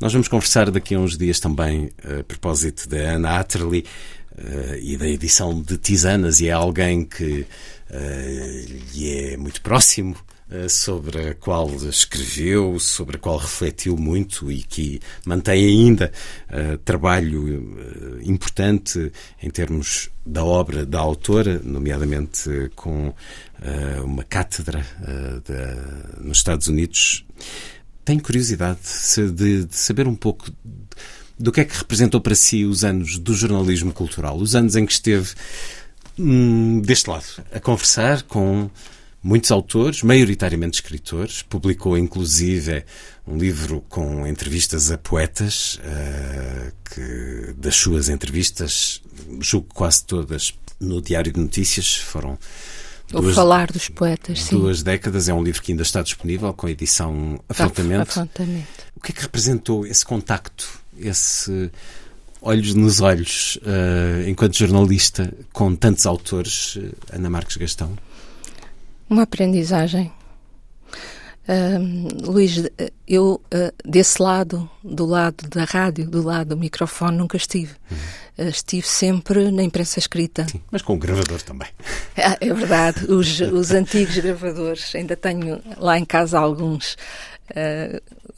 [0.00, 3.84] Nós vamos conversar daqui a uns dias também a propósito da Anna Atterley
[4.32, 7.46] uh, e da edição de Tisanas, e é alguém que
[7.90, 10.16] uh, lhe é muito próximo
[10.52, 16.10] eh, sobre a qual escreveu, sobre a qual refletiu muito e que mantém ainda
[16.50, 24.84] uh, trabalho uh, importante em termos da obra da autora, nomeadamente com uh, uma cátedra
[26.18, 27.24] nos Estados Unidos.
[28.04, 28.80] Tenho curiosidade
[29.34, 30.50] de, de saber um pouco
[31.38, 34.84] do que é que representou para si os anos do jornalismo cultural, os anos em
[34.84, 35.30] que esteve
[36.18, 38.70] hum, deste lado, a conversar com
[39.22, 42.84] muitos autores, maioritariamente escritores, publicou inclusive
[43.26, 49.02] um livro com entrevistas a poetas, uh, que das suas entrevistas,
[49.40, 52.38] julgo quase todas no Diário de Notícias, foram
[53.12, 54.56] o duas, Falar dos Poetas, sim.
[54.56, 58.02] Duas décadas, é um livro que ainda está disponível, com edição afrontamento.
[58.02, 58.66] afrontamento.
[58.96, 61.70] O que é que representou esse contacto, esse
[62.42, 67.96] olhos nos olhos, uh, enquanto jornalista, com tantos autores, uh, Ana Marques Gastão?
[69.08, 70.12] Uma aprendizagem.
[71.48, 72.62] Uh, Luís,
[73.08, 77.74] eu uh, desse lado, do lado da rádio, do lado do microfone, nunca estive.
[77.90, 78.46] Uhum.
[78.46, 80.46] Uh, estive sempre na imprensa escrita.
[80.48, 81.68] Sim, mas com o gravador também.
[82.16, 86.96] É, é verdade, os, os antigos gravadores, ainda tenho lá em casa alguns.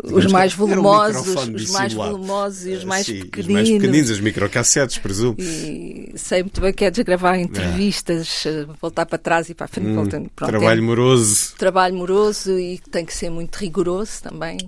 [0.02, 3.46] Os mais volumosos, um os mais volumosos e os mais Sim, pequeninos.
[3.46, 5.36] Os mais pequeninos, os microcassetes, presumo.
[5.38, 8.66] E sei muito bem que é desgravar entrevistas, é.
[8.80, 9.88] voltar para trás e para a frente.
[9.88, 11.54] Hum, voltando, pronto, trabalho é, moroso.
[11.56, 14.58] Trabalho moroso e tem que ser muito rigoroso também.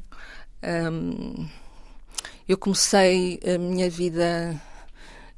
[0.63, 1.47] Um,
[2.49, 4.61] eu comecei a minha vida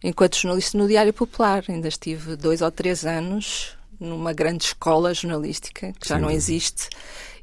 [0.03, 1.65] enquanto jornalista no Diário Popular.
[1.69, 6.23] Ainda estive dois ou três anos numa grande escola jornalística que já Sim.
[6.23, 6.89] não existe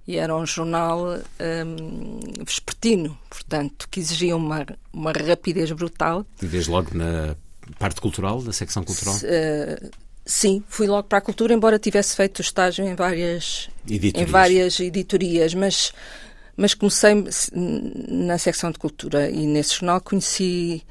[0.07, 1.17] e era um jornal
[1.65, 6.25] um, vespertino, portanto, que exigia uma, uma rapidez brutal.
[6.41, 7.35] Desde logo na
[7.79, 9.15] parte cultural, da secção cultural?
[9.15, 9.91] Se, uh,
[10.25, 14.79] sim, fui logo para a cultura, embora tivesse feito estágio em várias editorias, em várias
[14.79, 15.93] editorias mas,
[16.57, 17.13] mas comecei
[17.53, 20.83] na secção de cultura e nesse jornal conheci,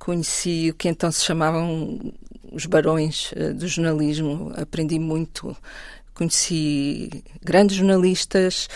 [0.00, 2.12] conheci o que então se chamavam
[2.50, 5.56] os barões uh, do jornalismo, aprendi muito
[6.18, 8.68] Conheci grandes jornalistas,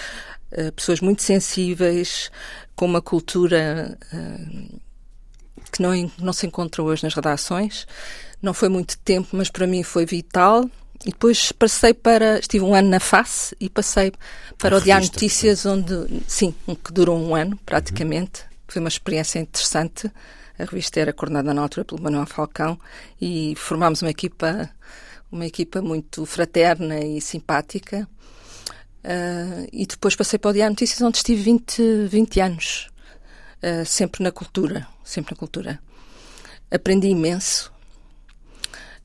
[0.53, 2.31] eh, pessoas muito sensíveis,
[2.77, 4.79] com uma cultura eh,
[5.73, 7.85] que não, não se encontra hoje nas redações.
[8.41, 10.71] Não foi muito tempo, mas para mim foi vital.
[11.05, 12.39] E depois passei para.
[12.39, 14.13] Estive um ano na face e passei
[14.57, 16.23] para a o Diário Notícias, onde.
[16.29, 18.43] Sim, que durou um ano, praticamente.
[18.43, 18.49] Uhum.
[18.69, 20.09] Foi uma experiência interessante.
[20.57, 22.79] A revista era coordenada na altura pelo Manuel Falcão
[23.21, 24.71] e formámos uma equipa
[25.33, 28.07] uma equipa muito fraterna e simpática.
[29.03, 32.89] Uh, e depois passei para o Diário Notícias, onde estive 20, 20 anos,
[33.63, 35.81] uh, sempre na cultura, sempre na cultura.
[36.71, 37.73] Aprendi imenso,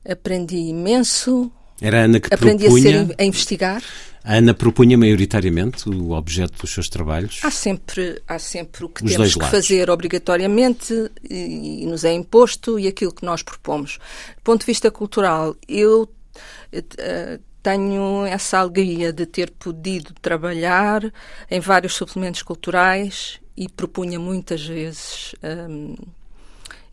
[0.08, 1.50] aprendi imenso.
[1.80, 3.02] Era a Ana que aprendi propunha...
[3.02, 3.82] a, ser, a investigar.
[4.22, 7.40] A Ana propunha maioritariamente o objeto dos seus trabalhos?
[7.42, 10.92] Há sempre, há sempre o que Os temos que fazer obrigatoriamente
[11.28, 13.98] e, e, nos é imposto e aquilo que nós propomos.
[14.36, 16.08] Do ponto de vista cultural, eu
[17.62, 21.02] tenho essa alegria de ter podido trabalhar
[21.50, 25.96] em vários suplementos culturais e propunha muitas vezes um,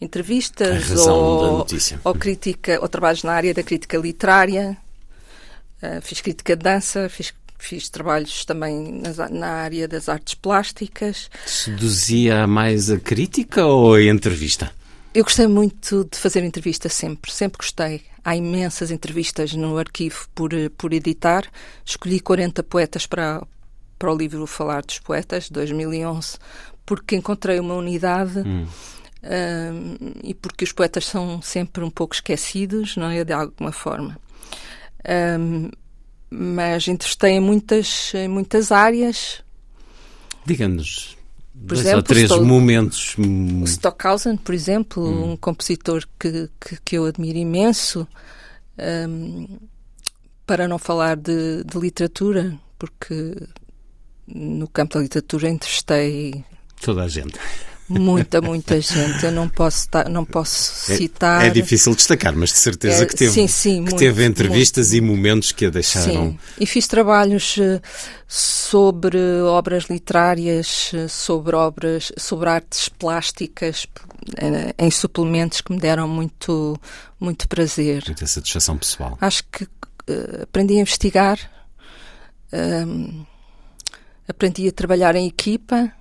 [0.02, 1.66] entrevistas ou,
[2.04, 4.78] ou, crítica ou trabalhos na área da crítica literária.
[5.82, 11.30] Uh, fiz crítica de dança, fiz fiz trabalhos também na, na, área das artes plásticas.
[11.46, 14.72] Seduzia mais a crítica ou a entrevista?
[15.14, 18.04] Eu gostei muito de fazer entrevista sempre, sempre gostei.
[18.26, 21.46] Há imensas entrevistas no arquivo por, por editar.
[21.86, 23.46] Escolhi 40 poetas para,
[24.00, 26.40] para o livro Falar dos Poetas, 2011,
[26.84, 28.66] porque encontrei uma unidade hum.
[29.24, 33.24] um, e porque os poetas são sempre um pouco esquecidos, não é?
[33.24, 34.18] De alguma forma.
[36.30, 39.44] Mas entrevistei em muitas, em muitas áreas.
[40.44, 41.15] Diga-nos
[41.60, 43.16] por dois exemplo, ou três Stock, momentos.
[43.66, 45.32] Stockhausen, por exemplo, hum.
[45.32, 48.08] um compositor que, que, que, eu admiro imenso,
[49.10, 49.48] um,
[50.46, 53.36] para não falar de, de, literatura, porque
[54.28, 56.44] no campo da literatura entrevistei.
[56.82, 57.40] Toda a gente
[57.88, 59.26] muita, muita gente.
[59.26, 61.44] Eu não posso, não posso citar.
[61.44, 64.26] É, é difícil destacar, mas de certeza é, que teve, sim, sim, que muito, teve
[64.26, 66.32] entrevistas muito, e momentos que a deixaram.
[66.32, 66.40] Sim.
[66.60, 67.82] E fiz trabalhos eh,
[68.28, 73.86] sobre obras literárias, eh, sobre obras, sobre artes plásticas,
[74.38, 76.80] eh, em suplementos que me deram muito,
[77.20, 78.04] muito prazer.
[78.08, 79.18] Muita satisfação pessoal.
[79.22, 79.68] Acho que
[80.44, 81.40] aprendi a investigar,
[82.54, 83.26] uh,
[84.28, 85.92] aprendi a trabalhar em equipa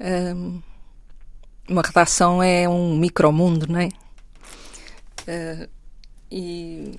[0.00, 0.60] um,
[1.68, 3.88] uma redação é um micromundo, não é?
[5.26, 5.68] Uh,
[6.30, 6.98] e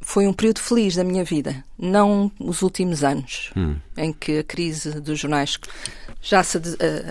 [0.00, 3.76] foi um período feliz da minha vida, não os últimos anos, hum.
[3.96, 5.58] em que a crise dos jornais
[6.22, 6.62] já se uh,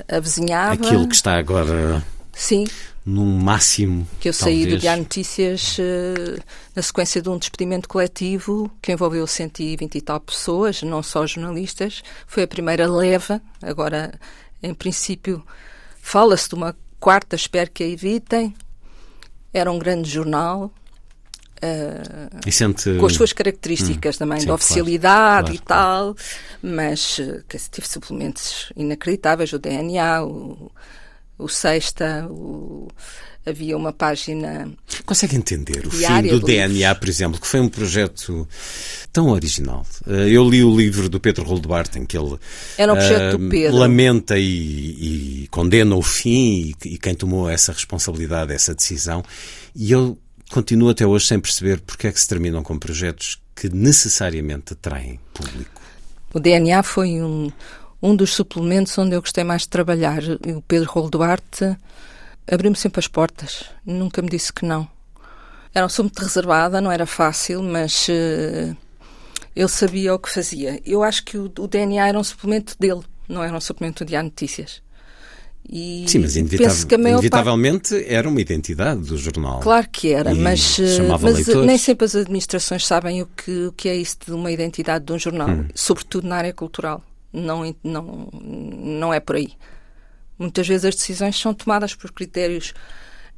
[0.07, 0.73] avizinhava.
[0.73, 2.03] Aquilo que está agora.
[2.31, 2.65] Sim.
[3.05, 4.07] Num máximo.
[4.19, 4.61] Que eu talvez.
[4.61, 6.41] saí do Diário Notícias uh,
[6.75, 12.01] na sequência de um despedimento coletivo que envolveu 120 e tal pessoas, não só jornalistas.
[12.25, 14.17] Foi a primeira leva, agora
[14.65, 15.43] em princípio,
[16.05, 18.53] Fala-se de uma quarta, espero que a evitem.
[19.51, 20.71] Era um grande jornal.
[21.57, 22.95] Uh, sente...
[22.99, 26.15] Com as suas características hum, também, sim, de oficialidade claro, claro, e tal,
[26.61, 30.71] mas que tive suplementos inacreditáveis, o DNA, o,
[31.37, 32.87] o Sexta, o,
[33.45, 34.69] havia uma página.
[35.05, 38.47] Consegue entender o fim do DNA, por exemplo, que foi um projeto
[39.13, 39.85] tão original?
[40.07, 42.37] Eh, eu li o livro do Pedro Roldbart em que ele
[42.77, 43.77] Era um projeto uh, do Pedro.
[43.77, 49.23] lamenta e, e, condena o fim e, e, quem tomou essa responsabilidade, essa decisão.
[49.75, 50.17] E eu
[50.49, 55.19] continuo até hoje sem perceber porque é que se terminam com projetos que necessariamente atraem
[55.33, 55.81] público.
[56.33, 57.49] O DNA foi um,
[58.05, 60.21] um dos suplementos onde eu gostei mais de trabalhar.
[60.55, 61.61] O Pedro Roldbart
[62.49, 64.87] abriu-me sempre as portas, nunca me disse que não.
[65.73, 68.77] Era um sou muito reservada, não era fácil, mas uh,
[69.55, 70.79] ele sabia o que fazia.
[70.85, 74.15] Eu acho que o, o, DNA era um suplemento dele, não era um suplemento de
[74.15, 74.81] A Notícias.
[75.67, 78.13] E Sim, mas inevitavelmente parte...
[78.13, 79.61] era uma identidade do jornal.
[79.61, 83.65] Claro que era, e mas, eh, mas eh, nem sempre as administrações sabem o que,
[83.65, 85.67] o que é isso de uma identidade de um jornal, hum.
[85.73, 87.03] sobretudo na área cultural.
[87.35, 89.53] Não, não, não é por aí.
[90.37, 92.73] Muitas vezes as decisões são tomadas por critérios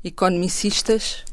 [0.03, 1.23] economicistas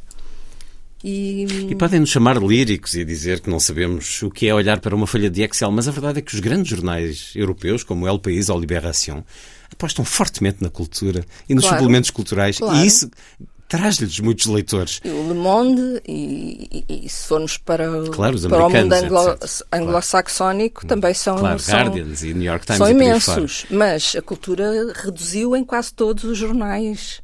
[1.07, 1.45] e...
[1.69, 4.97] e podem nos chamar líricos e dizer que não sabemos o que é olhar para
[4.97, 8.19] uma folha de Excel, mas a verdade é que os grandes jornais europeus, como El
[8.19, 9.23] País ou Libération,
[9.71, 12.57] apostam fortemente na cultura e nos claro, suplementos culturais.
[12.57, 12.79] Claro.
[12.79, 13.11] E isso
[13.77, 15.01] traz-lhes muitos leitores.
[15.05, 19.39] E o Le Monde, e, e, e se formos para, claro, para o mundo anglo,
[19.73, 23.67] anglo-saxónico, também são, claro, são, Guardians e New York Times são imensos.
[23.71, 27.21] Mas a cultura reduziu em quase todos os jornais.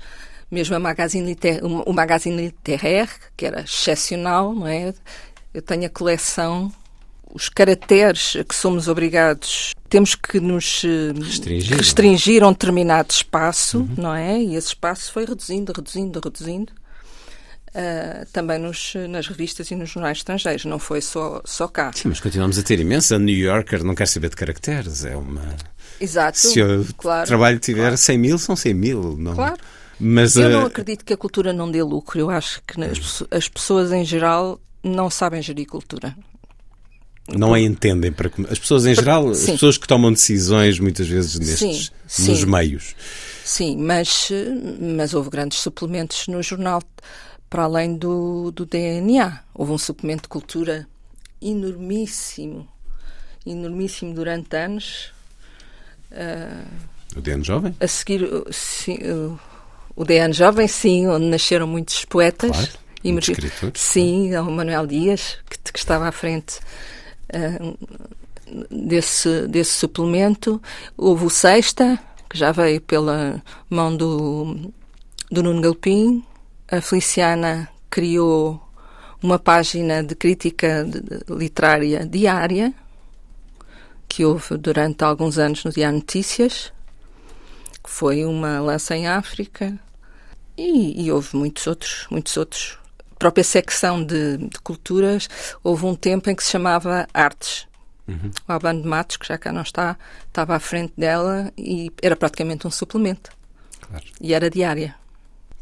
[0.51, 4.92] Mesmo a Magazine Liter, o Magazine Littéraire, que era excepcional, não é?
[5.55, 6.72] Eu tenho a coleção
[7.32, 13.11] os caracteres a que somos obrigados, temos que nos eh, restringir, restringir a um determinado
[13.11, 13.95] espaço, uhum.
[13.99, 14.41] não é?
[14.41, 16.72] E esse espaço foi reduzindo, reduzindo, reduzindo.
[17.72, 21.93] Uh, também nos, nas revistas e nos jornais estrangeiros, não foi só, só cá.
[21.95, 23.14] Sim, mas continuamos a ter imensa.
[23.14, 25.57] A New Yorker não quer saber de caracteres, é uma.
[26.01, 26.38] Exato.
[26.38, 27.97] Se o claro, trabalho tiver claro.
[27.97, 29.16] 100 mil, são 100 mil.
[29.16, 29.34] Não...
[29.34, 29.61] Claro.
[30.01, 30.51] Mas, eu uh...
[30.51, 32.18] não acredito que a cultura não dê lucro.
[32.18, 36.16] Eu acho que as, as pessoas em geral não sabem gerir cultura
[37.37, 41.39] não a entendem para as pessoas em geral, as pessoas que tomam decisões muitas vezes
[41.39, 42.47] nestes sim, nos sim.
[42.47, 42.95] meios.
[43.45, 44.31] Sim, mas
[44.81, 46.83] mas houve grandes suplementos no jornal
[47.49, 49.41] para além do, do DNA.
[49.53, 50.87] Houve um suplemento de cultura
[51.43, 52.68] enormíssimo,
[53.45, 55.12] enormíssimo durante anos.
[56.12, 56.66] Uh,
[57.16, 57.74] o DN Jovem?
[57.81, 58.99] A seguir, sim,
[59.97, 62.51] o DN Jovem, sim, onde nasceram muitos poetas.
[62.51, 63.81] Claro, escritores.
[63.81, 66.61] Sim, o Manuel Dias, que, que estava à frente
[68.70, 70.61] desse, desse suplemento.
[70.97, 74.72] Houve o Sexta, que já veio pela mão do,
[75.31, 76.24] do Nuno Galpim.
[76.70, 78.61] A Feliciana criou
[79.22, 80.87] uma página de crítica
[81.28, 82.72] literária diária,
[84.09, 86.72] que houve durante alguns anos no Diário Notícias,
[87.83, 89.78] que foi uma lança em África,
[90.57, 92.78] e, e houve muitos outros, muitos outros
[93.21, 95.29] própria secção de, de, culturas,
[95.62, 97.68] houve um tempo em que se chamava Artes.
[98.09, 98.31] Uhum.
[98.49, 99.97] O Albano de Matos, que já cá não está,
[100.27, 103.31] estava à frente dela e era praticamente um suplemento.
[103.81, 104.05] Claro.
[104.21, 104.97] E era diária.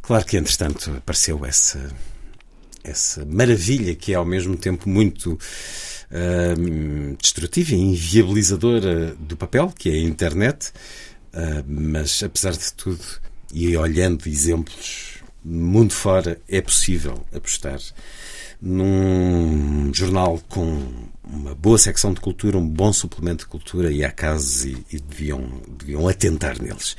[0.01, 1.91] Claro que, entretanto, apareceu essa,
[2.85, 9.91] essa maravilha que é ao mesmo tempo muito uh, destrutiva e inviabilizadora do papel, que
[9.91, 10.69] é a internet,
[11.35, 13.05] uh, mas apesar de tudo,
[13.53, 17.78] e olhando exemplos mundo fora é possível apostar
[18.61, 20.82] num jornal com
[21.24, 24.99] uma boa secção de cultura, um bom suplemento de cultura e há casos e, e
[24.99, 26.97] deviam, deviam atentar neles.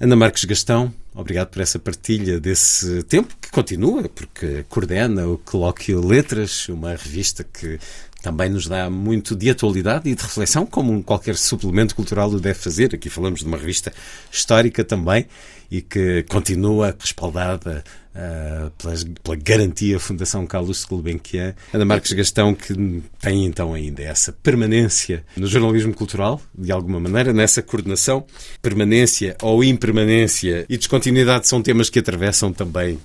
[0.00, 6.04] Ana Marques Gastão, obrigado por essa partilha desse tempo que continua, porque coordena o Colóquio
[6.04, 7.78] Letras, uma revista que
[8.22, 12.58] também nos dá muito de atualidade e de reflexão, como qualquer suplemento cultural o deve
[12.58, 12.94] fazer.
[12.94, 13.92] Aqui falamos de uma revista
[14.32, 15.26] histórica também
[15.70, 17.84] e que continua respaldada
[18.14, 21.54] uh, pela, pela, garantia Fundação Carlos Gulbenkian.
[21.72, 22.74] Ana Marques Gastão, que
[23.20, 28.24] tem então ainda essa permanência no jornalismo cultural, de alguma maneira, nessa coordenação.
[28.62, 32.98] Permanência ou impermanência e descontinuidade são temas que atravessam também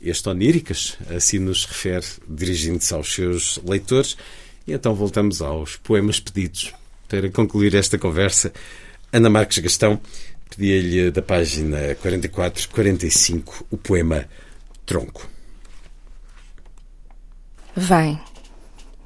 [0.00, 4.16] este Oníricas, assim nos refere, dirigindo-se aos seus leitores.
[4.66, 6.72] E então voltamos aos poemas pedidos.
[7.08, 8.52] Para concluir esta conversa,
[9.12, 10.00] Ana Marques Gastão
[10.48, 14.26] pedia-lhe da página 44-45 o poema
[14.84, 15.28] Tronco.
[17.76, 18.20] Vem.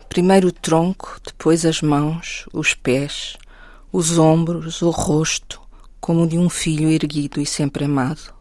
[0.08, 3.36] Primeiro o tronco, depois as mãos, os pés,
[3.90, 5.60] os ombros, o rosto,
[6.00, 8.34] como de um filho erguido e sempre amado.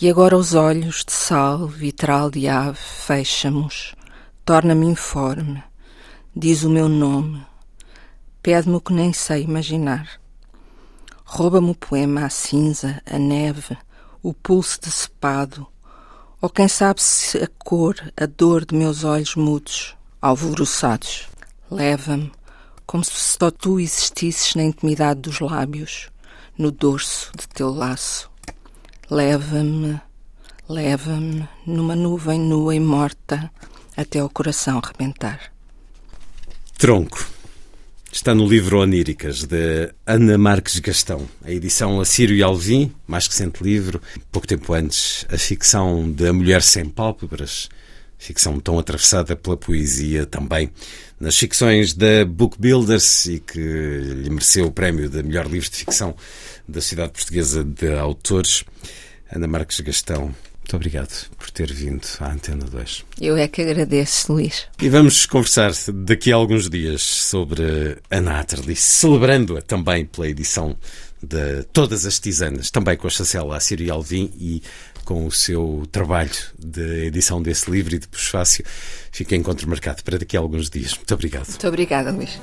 [0.00, 3.94] E agora os olhos de sal, vitral de ave, fecha-mos,
[4.44, 5.62] torna-me informe,
[6.34, 7.44] diz o meu nome,
[8.42, 10.20] pede-me o que nem sei imaginar.
[11.30, 13.76] Rouba-me o poema, a cinza, a neve,
[14.22, 15.66] o pulso decepado,
[16.40, 21.28] ou quem sabe se a cor, a dor de meus olhos mudos, alvoroçados.
[21.70, 22.32] Leva-me,
[22.86, 26.08] como se só tu existisses na intimidade dos lábios,
[26.56, 28.30] no dorso de teu laço.
[29.10, 30.00] Leva-me,
[30.66, 33.52] leva-me numa nuvem nua e morta
[33.94, 35.52] até o coração rebentar.
[36.78, 37.37] Tronco.
[38.10, 41.28] Está no livro Oníricas, de Ana Marques Gastão.
[41.44, 44.00] A edição Assírio e Alvim, mais recente livro,
[44.32, 47.68] pouco tempo antes, a ficção de A Mulher Sem Pálpebras,
[48.16, 50.70] ficção tão atravessada pela poesia também.
[51.20, 55.76] Nas ficções da Book Builders e que lhe mereceu o prémio de melhor livro de
[55.76, 56.16] ficção
[56.66, 58.64] da Sociedade Portuguesa de Autores,
[59.30, 60.34] Ana Marques Gastão.
[60.68, 63.04] Muito obrigado por ter vindo à Antena 2.
[63.18, 64.66] Eu é que agradeço, Luís.
[64.78, 70.76] E vamos conversar daqui a alguns dias sobre a Nathalie, celebrando-a também pela edição
[71.22, 74.62] de Todas as Tisanas, também com a chancela Assírio e Alvim e
[75.06, 78.62] com o seu trabalho de edição desse livro e de Pusfácio.
[79.10, 80.94] Fica encontro marcado para daqui a alguns dias.
[80.94, 81.48] Muito obrigado.
[81.48, 82.38] Muito obrigada, Luís.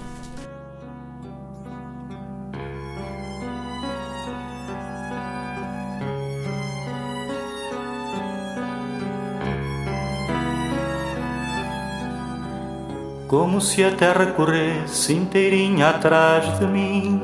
[13.37, 17.21] Como se a terra corresse inteirinha atrás de mim.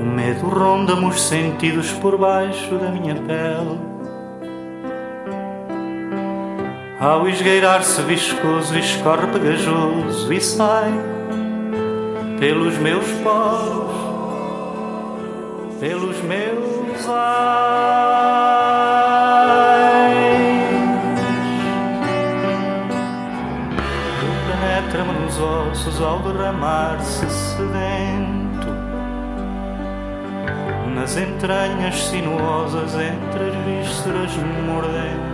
[0.00, 3.78] O medo ronda-me os sentidos por baixo da minha pele.
[6.98, 10.92] Ao esgueirar-se viscoso, escorre pegajoso e sai
[12.40, 13.94] pelos meus poros,
[15.78, 18.39] pelos meus penetra-me
[25.70, 28.68] ossos ao derramar-se sedento.
[30.94, 35.30] Nas entranhas sinuosas entre as vísceras mordendo.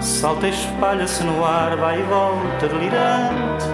[0.00, 3.66] Salta e espalha-se no ar vai e volta delirante.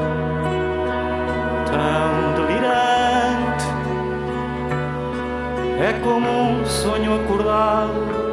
[1.67, 3.65] Tão delirante.
[5.81, 8.24] É como um sonho acordado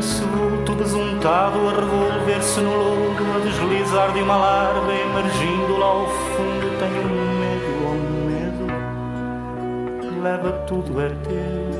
[0.00, 6.06] esse vulto besuntado a revolver-se no lodo, a deslizar de uma larva, emergindo lá ao
[6.06, 6.70] fundo.
[6.78, 7.04] Tenho
[7.38, 7.96] medo, oh
[8.26, 8.64] medo,
[10.22, 11.70] leva tudo, é teu,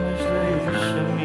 [0.00, 0.20] mas
[0.64, 1.20] deixa-me.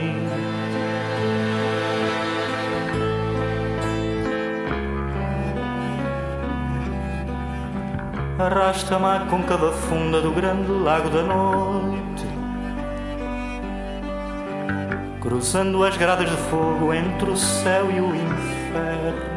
[8.37, 12.14] Arrasta-me à côncava funda do grande lago da noite
[15.25, 19.35] cruzando as gradas de fogo entre o céu e o inferno.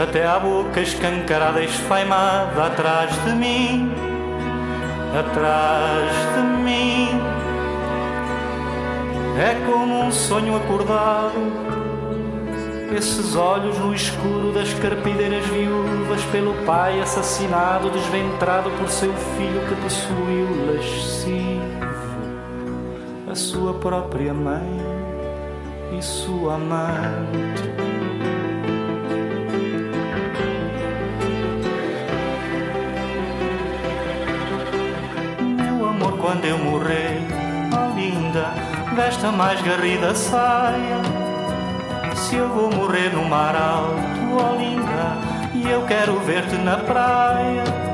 [0.00, 3.92] Até à boca escancarada esfaimada atrás de mim,
[5.18, 7.08] atrás de mim.
[9.36, 11.34] É como um sonho acordado,
[12.96, 19.74] esses olhos no escuro das carpideiras viúvas pelo pai assassinado, desventrado por seu filho que
[19.82, 21.83] possuiu lascivo
[23.34, 24.78] a sua própria mãe
[25.98, 27.68] e sua amante.
[35.42, 37.26] Meu amor, quando eu morrer,
[37.72, 38.54] oh linda,
[38.94, 41.02] desta mais garrida saia.
[42.14, 43.98] Se eu vou morrer no mar alto,
[44.38, 45.18] oh linda,
[45.52, 47.93] e eu quero ver-te na praia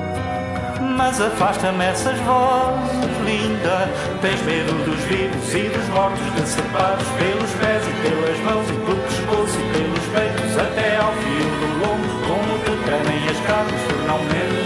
[1.01, 3.88] mas afasta-me essas vozes, linda.
[4.20, 8.98] Tens medo dos vivos e dos mortos, decepados pelos pés e pelas mãos e pelo
[9.05, 14.18] pescoço e pelos peitos, até ao fio do lombo, como te tremem as carnes, não
[14.24, 14.61] menos.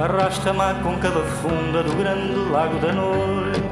[0.00, 3.67] Arrasta-me à côncava funda do grande lago da noite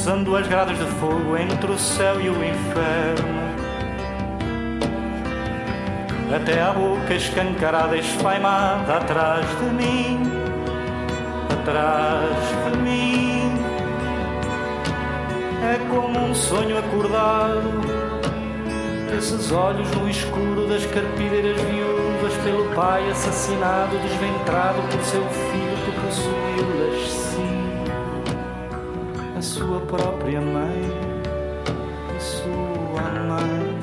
[0.00, 3.28] cruzando as gradas de fogo entre o céu e o inferno.
[6.34, 10.22] Até a boca escancarada esfaimada atrás de mim,
[11.52, 12.30] atrás
[12.64, 13.52] de mim.
[15.70, 17.82] É como um sonho acordado,
[19.10, 25.92] desses olhos no escuro das carpideiras viúvas pelo pai assassinado, desventrado por seu filho que
[26.00, 27.49] possuiu-las sim, a
[29.60, 30.90] sua própria mãe,
[32.18, 33.78] sua mãe.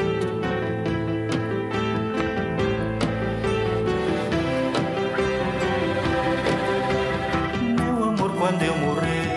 [7.75, 9.29] Meu amor, quando eu morrer,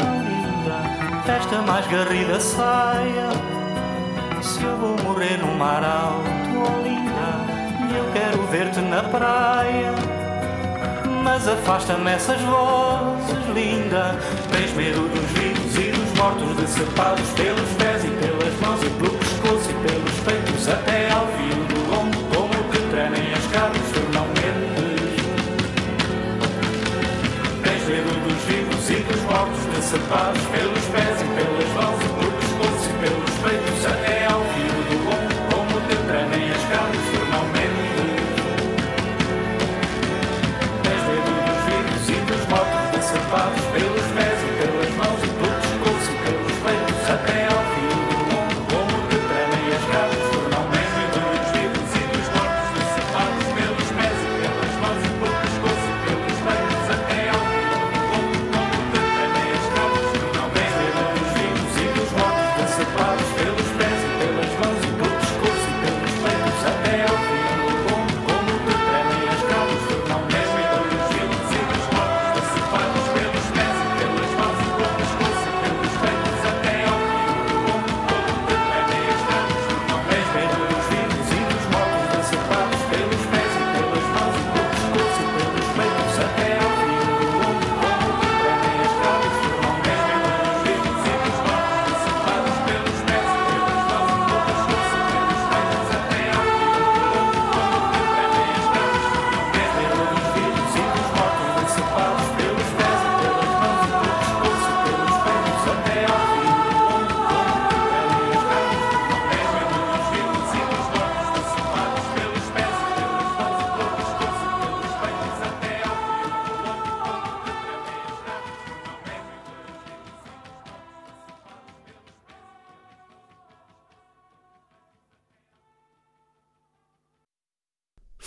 [0.00, 0.78] oh linda,
[1.26, 3.28] festa mais garrida saia
[4.40, 6.26] se eu vou morrer no mar alto,
[6.56, 7.28] oh linda,
[7.90, 9.92] e eu quero ver-te na praia.
[11.22, 13.01] Mas afasta-me essas vozes,
[13.52, 14.18] linda.
[14.50, 19.18] Tens medo dos vivos e dos mortos, decepados pelos pés e pelas mãos, e pelo
[19.18, 24.00] pescoço e pelos peitos, até ao fio do lombo, como que tremem as carnes, tu
[24.12, 25.22] não mentes.
[27.62, 31.21] Tens medo dos vivos e dos mortos, decepados pelos pés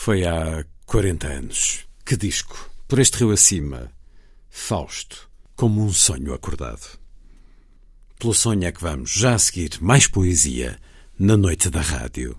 [0.05, 1.87] Foi há 40 anos.
[2.05, 2.69] Que disco!
[2.87, 3.91] Por este rio acima,
[4.51, 6.99] Fausto, como um sonho acordado.
[8.19, 10.77] Pelo sonho é que vamos já a seguir mais poesia
[11.17, 12.37] na noite da rádio.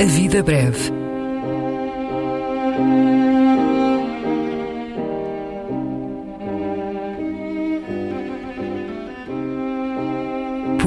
[0.00, 0.98] A vida breve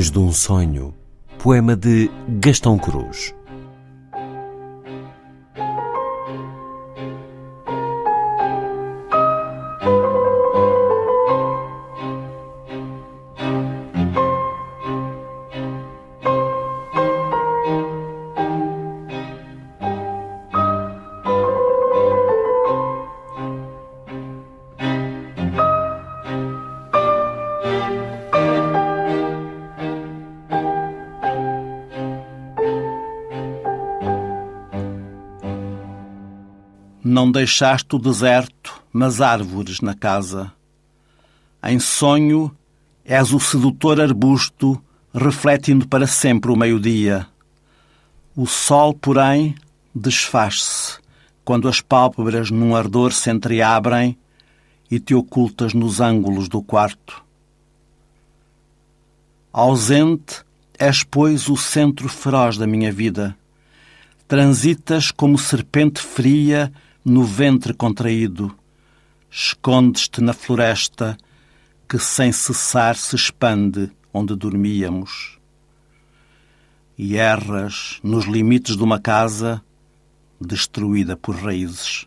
[0.00, 0.94] Depois de um sonho,
[1.38, 3.34] poema de Gastão Cruz.
[37.20, 40.50] Não deixaste o deserto, mas árvores na casa.
[41.62, 42.50] Em sonho,
[43.04, 47.26] és o sedutor arbusto, refletindo para sempre o meio-dia.
[48.34, 49.54] O sol, porém,
[49.94, 50.98] desfaz-se
[51.44, 54.16] quando as pálpebras num ardor se entreabrem
[54.90, 57.22] e te ocultas nos ângulos do quarto.
[59.52, 60.42] Ausente,
[60.78, 63.36] és, pois, o centro feroz da minha vida.
[64.26, 66.72] Transitas como serpente fria
[67.04, 68.54] no ventre contraído,
[69.30, 71.16] escondes-te na floresta
[71.88, 75.38] que sem cessar se expande onde dormíamos.
[76.96, 79.62] E erras nos limites de uma casa
[80.40, 82.06] destruída por raízes.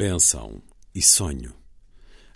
[0.00, 0.62] Benção
[0.94, 1.52] e sonho.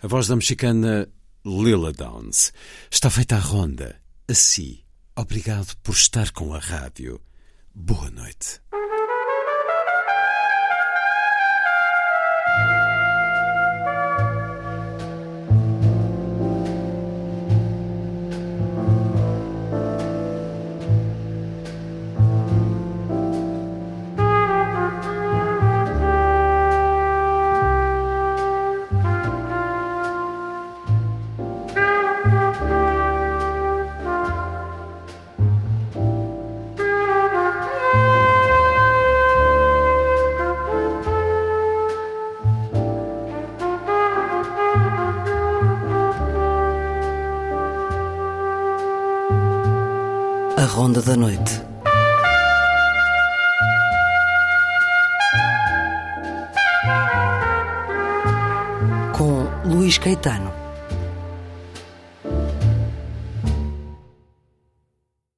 [0.03, 1.09] A voz da mexicana
[1.47, 2.53] Lila Downs
[2.91, 3.99] está feita à ronda.
[4.29, 4.81] Assim,
[5.17, 7.19] obrigado por estar com a rádio.
[7.75, 8.61] Boa noite.